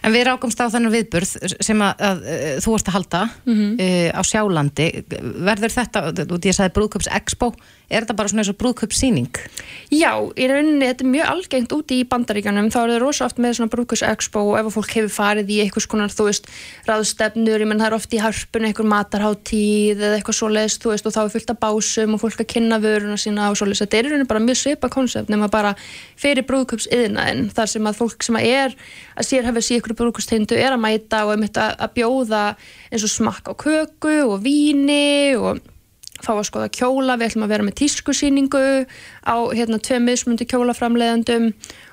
[0.02, 3.54] En við rákumst á þannig viðburð sem að, að, að þú ert að halda mm
[3.54, 3.74] -hmm.
[3.84, 4.88] uh, á Sjálandi
[5.46, 7.52] verður þetta, þú veist ég sagði brúköps expo
[7.92, 9.38] er þetta bara svona eins og brúðköpssýning?
[9.92, 13.40] Já, í rauninni þetta er mjög algengt úti í bandaríkanum, þá er það rosa oft
[13.42, 16.48] með svona brúðköpsexpo og ef fólk hefur farið í eitthvað svona, þú veist,
[16.88, 21.08] ráðstefnur ég menn það er oft í harpun, eitthvað matarháttíð eða eitthvað svoleiðs, þú veist,
[21.08, 24.00] og þá er fullt af básum og fólk að kynna vöruna sína og svoleiðs, þetta
[24.00, 25.74] er í rauninni bara mjög svipa konsept nema bara
[26.16, 28.78] fyrir brúðköpsiðnaðin þar sem að fólk sem að er
[29.16, 32.42] að sér hefur síð ykkur brúðköpstindu er að mæta og að, að bjóða
[32.90, 35.62] eins og smakka á köku og víni og
[36.22, 38.66] fá að skoða kjóla, við ætlum að vera með tískusýningu
[39.26, 41.50] á hérna tvei mismundi kjólaframleðandum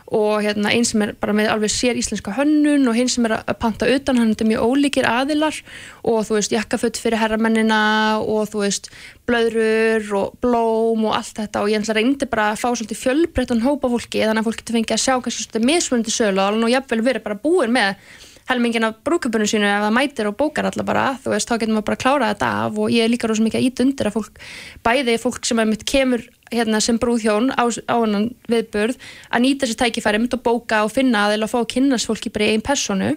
[0.10, 3.36] og hérna einn sem er bara með alveg sér íslenska hönnun og hinn sem er
[3.38, 5.60] að panta utan hann er mjög ólíkir aðilar.
[6.01, 7.82] Og þú veist jakkafött fyrir herramennina
[8.24, 8.89] og þú veist
[9.30, 11.62] blöðrur og blóm og allt þetta.
[11.62, 14.80] Og ég ætla reyndi bara að fá svolítið fjölbreyttan hópa fólki þannig að fólki til
[14.80, 18.18] fengi að sjá kannski svolítið mismundi sölu og alveg jafnvel verið bara búin með
[18.50, 21.76] helmingin af brúkupunum sínu ef það mætir og bókar alla bara, þú veist, þá getur
[21.76, 24.10] maður bara að klára þetta af og ég er líka rosa mikið að ít undir
[24.10, 24.43] að fólk,
[24.86, 28.97] bæði fólk sem er mitt kemur hérna sem brúðhjón á, á hennan viðburð
[29.30, 32.34] að nýta þessi tækifæri mitt og bóka og finna að eða fá að kynast fólki
[32.34, 33.14] bara í einn personu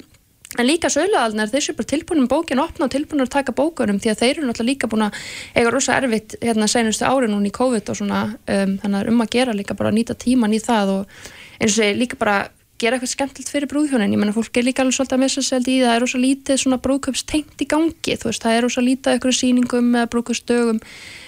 [0.60, 4.12] en líka söluðalnar, þeir séu bara tilbúinum bókin opna og tilbúinum að taka bókunum því
[4.12, 5.20] að þeir eru náttúrulega líka búin að
[5.56, 9.22] eiga rosa erfitt hérna senustu ári núna í COVID og svona um, þannig að um
[9.24, 12.36] að gera líka bara að nýta tíman í það og eins og líka bara
[12.82, 15.64] gera eitthvað skemmtilegt fyrir brúðhjónin, ég menna fólk er líka alveg svolítið að missa sér
[15.64, 19.16] í það, er rosa lítið svona brúðköpstengt í gangi, þú veist, það er rosa lítið
[19.16, 20.80] eitthvað síningum eða brúðköpsdögum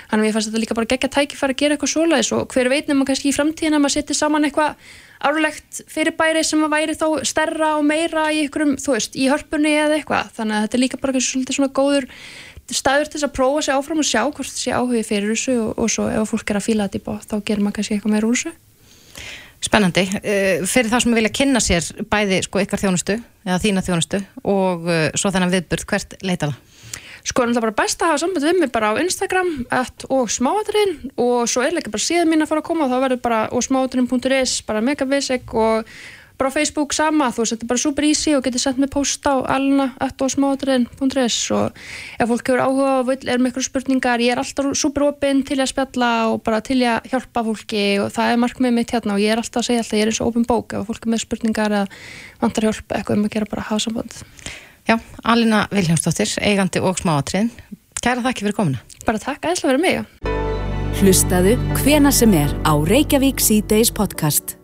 [0.04, 2.70] þannig að ég fannst þetta líka bara gegja tækifæri að gera eitthvað svoleiðis og hver
[2.70, 4.76] veit nefnum kannski í framtíðin að maður setja saman eitthvað
[5.24, 9.72] árlegt fyrirbæri sem að væri þá stærra og meira í ykkurum, þú veist, í hörpunni
[9.72, 12.08] eða eitthvað, þannig að þetta er líka bara svolítið svona góður
[12.72, 15.56] staður til þess að prófa sig áfram og sjá hvort það sé áhugið fyrir þessu
[15.60, 17.96] og, og svo ef fólk er að fíla þetta í bótt þá gerir maður kannski
[17.98, 18.54] eitthvað meira úr þessu
[19.64, 24.20] Spennandi, uh, fyrir það sem vilja kynna sér bæði sko ykkar þjónustu eða þína þjónustu
[24.44, 26.62] og uh, svo þennan viðburð, hvert leita það?
[27.24, 29.52] Sko er náttúrulega bara best að hafa samband við mig bara á Instagram
[30.12, 32.98] og smáaturinn og svo er líka bara síðan mín að fara að koma og þá
[33.06, 35.88] verður bara og smáaturinn.is bara megabasic og
[36.38, 38.90] bara á Facebook sama þú veist þetta er bara super easy og getur sendt mig
[38.90, 41.66] post á alna.smáaturinn.is og
[42.18, 45.60] ef fólk hefur áhuga og er með eitthvað spurningar ég er alltaf super opinn til
[45.60, 49.22] að spjalla og bara til að hjálpa fólki og það er markmið mitt hérna og
[49.22, 51.14] ég er alltaf að segja alltaf ég er eins og opinn bók ef fólk er
[51.14, 51.86] með spurningar eða
[52.42, 54.12] vantar hjálpa eitthvað um að gera bara hafa samband
[54.84, 57.48] Já, Alina Viljámsdóttir, eigandi og smáatriðin.
[58.04, 58.82] Kæra þakki fyrir komina.
[59.06, 60.34] Bara takk aðeins að vera með.
[61.00, 64.58] Hlustaðu hvena sem er á Reykjavík C-Days podcast.